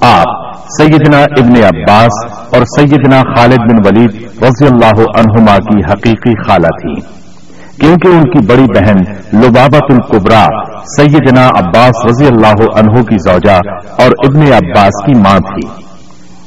[0.00, 6.66] آپ سیدنا ابن عباس اور سیدنا خالد بن ولید رضی اللہ عنہما کی حقیقی خالہ
[6.66, 6.94] تھی
[7.80, 9.00] کیونکہ ان کی بڑی بہن
[9.40, 10.46] لبابت القبرا
[10.96, 13.58] سیدنا عباس رضی اللہ عنہ کی زوجہ
[13.98, 15.68] اور ابن عباس کی ماں تھی۔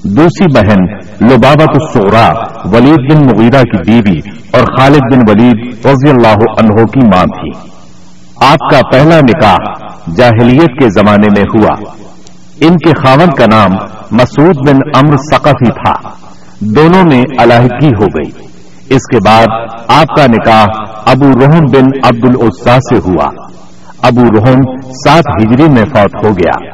[0.04, 2.30] دوسری بہن لبابت السورا
[2.66, 4.20] ولید بن مغیرہ کی بیوی
[4.52, 7.70] اور خالد بن ولید رضی اللہ عنہ کی ماں تھی۔
[8.46, 11.94] آپ کا پہلا نکاح جاہلیت کے زمانے میں ہوا۔
[12.62, 13.72] ان کے خاون کا نام
[14.12, 16.10] مسعود بن امر سقفی تھا۔
[16.60, 18.32] دونوں میں علیحدگی ہو گئی۔
[18.90, 19.46] اس کے بعد
[19.88, 20.66] آپ کا نکاح
[21.06, 23.26] ابو رحم بن عبد العزا سے ہوا۔
[24.02, 26.70] ابو رحم سات ہجری میں فوت ہو گیا۔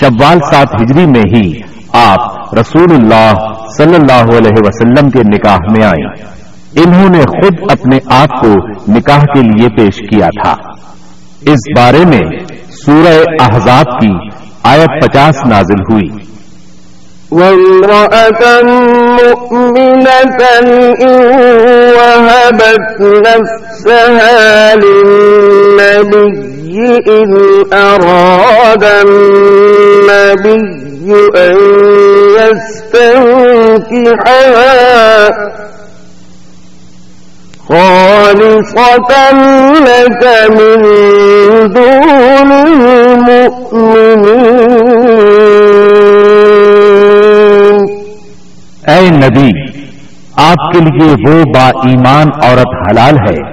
[0.00, 3.32] شوال سات ہجری میں ہی آپ رسول اللہ
[3.76, 6.38] صلی اللہ علیہ وسلم کے نکاح میں آئے۔
[6.82, 8.54] انہوں نے خود اپنے آپ کو
[8.92, 10.54] نکاح کے لیے پیش کیا تھا۔
[11.40, 12.38] اس بارے میں
[12.86, 14.28] سورہ احزاب کی
[14.62, 16.28] آیت پچاس نازل ہوئی۔
[17.30, 18.48] وامرأة
[31.16, 31.56] أن
[32.38, 33.06] يستنكحها
[37.68, 39.10] خالصة
[39.80, 40.82] لك من
[41.74, 43.48] دون المؤمنين.
[48.86, 49.50] اے نبی،
[50.36, 53.50] آپ کے لیے وہ با ایمان عورت حلال ہے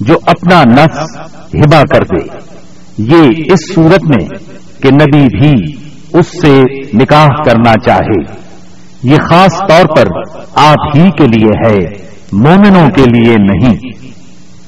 [0.00, 1.16] جو اپنا نفس
[1.54, 2.52] ہبا کر دے۔
[2.98, 3.22] یہ
[3.52, 4.28] اس صورت میں
[4.82, 5.81] کہ نبی بھی
[6.14, 6.62] اس سے
[6.94, 8.42] نکاح کرنا چاہے۔
[9.02, 10.04] یہ خاص طور پر
[10.54, 11.78] آپ ہی کے لیے ہے،
[12.32, 13.74] مومنوں کے لیے نہیں۔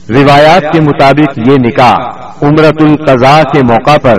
[0.08, 1.94] روایات کے مطابق یہ نکاح
[2.42, 4.14] عمرت القضاء کے موقع پر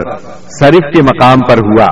[0.60, 1.88] شریف کے مقام پر ہوا۔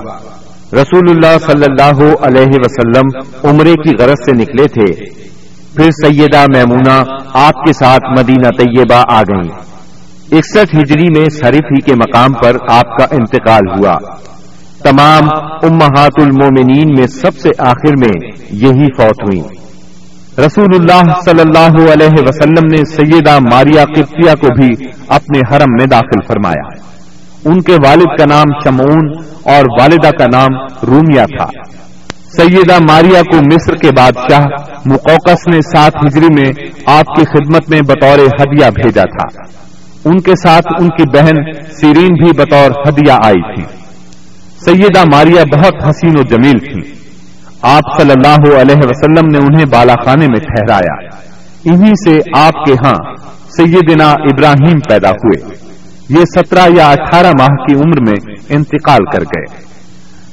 [0.73, 3.05] رسول اللہ صلی اللہ علیہ وسلم
[3.49, 5.05] عمرے کی غرض سے نکلے تھے۔
[5.75, 7.03] پھر سیدہ میمونہ
[7.34, 9.51] آپ کے ساتھ مدینہ طیبہ آ گئیں
[10.31, 13.97] اکسٹھ ہجری میں شریف ہی کے مقام پر آپ کا انتقال ہوا۔
[14.84, 15.29] تمام
[15.63, 19.41] امہات المومنین میں سب سے آخر میں یہی فوت ہوئی
[20.45, 25.86] رسول اللہ صلی اللہ علیہ وسلم نے سیدہ ماریا قبطیہ کو بھی اپنے حرم میں
[25.86, 26.67] داخل فرمایا۔
[27.45, 29.11] ان کے والد کا نام شمعون
[29.43, 31.45] اور والدہ کا نام رومیا تھا۔
[32.38, 34.41] سیدہ ماریا کو مصر کے بادشاہ
[34.86, 36.51] مقوقس نے سات ہجری میں
[36.86, 39.41] آپ کی خدمت میں بطور ہدیہ بھیجا تھا۔
[40.05, 43.82] ان کے ساتھ ان کی بہن سیرین بھی بطور ہدیہ آئی تھی
[44.66, 46.93] سیدہ ماریا بہت حسین و جمیل تھی۔
[47.61, 51.18] آپ صلی اللہ علیہ وسلم نے انہیں بالا خانے میں ٹھہرایا۔
[51.66, 53.16] انہی سے آپ کے ہاں
[53.57, 55.55] سیدنا ابراہیم پیدا ہوئے۔
[56.09, 59.64] یہ سترہ یا اٹھارہ ماہ کی عمر میں انتقال کر گئے۔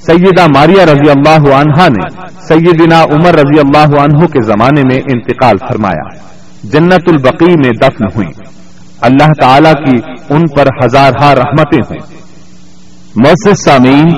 [0.07, 5.57] سیدہ ماریا رضی اللہ عنہا نے سیدنا عمر رضی اللہ عنہ کے زمانے میں انتقال
[5.69, 6.17] فرمایا۔
[6.65, 8.29] جنت البقی میں دفن ہوئی۔
[9.01, 12.21] اللہ تعالی کی ان پر ہزار رحمتیں ہوں۔
[13.17, 14.09] محسوس سامعین،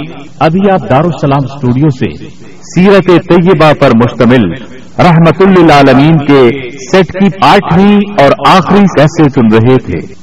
[0.41, 2.27] ابھی آپ دارالسلام اسٹوڈیو سے
[2.63, 4.53] سیرت طیبہ پر مشتمل
[4.99, 6.43] رحمت اللہ کے
[6.91, 10.23] سیٹ کی آٹھویں اور آخری کیسے سن رہے تھے؟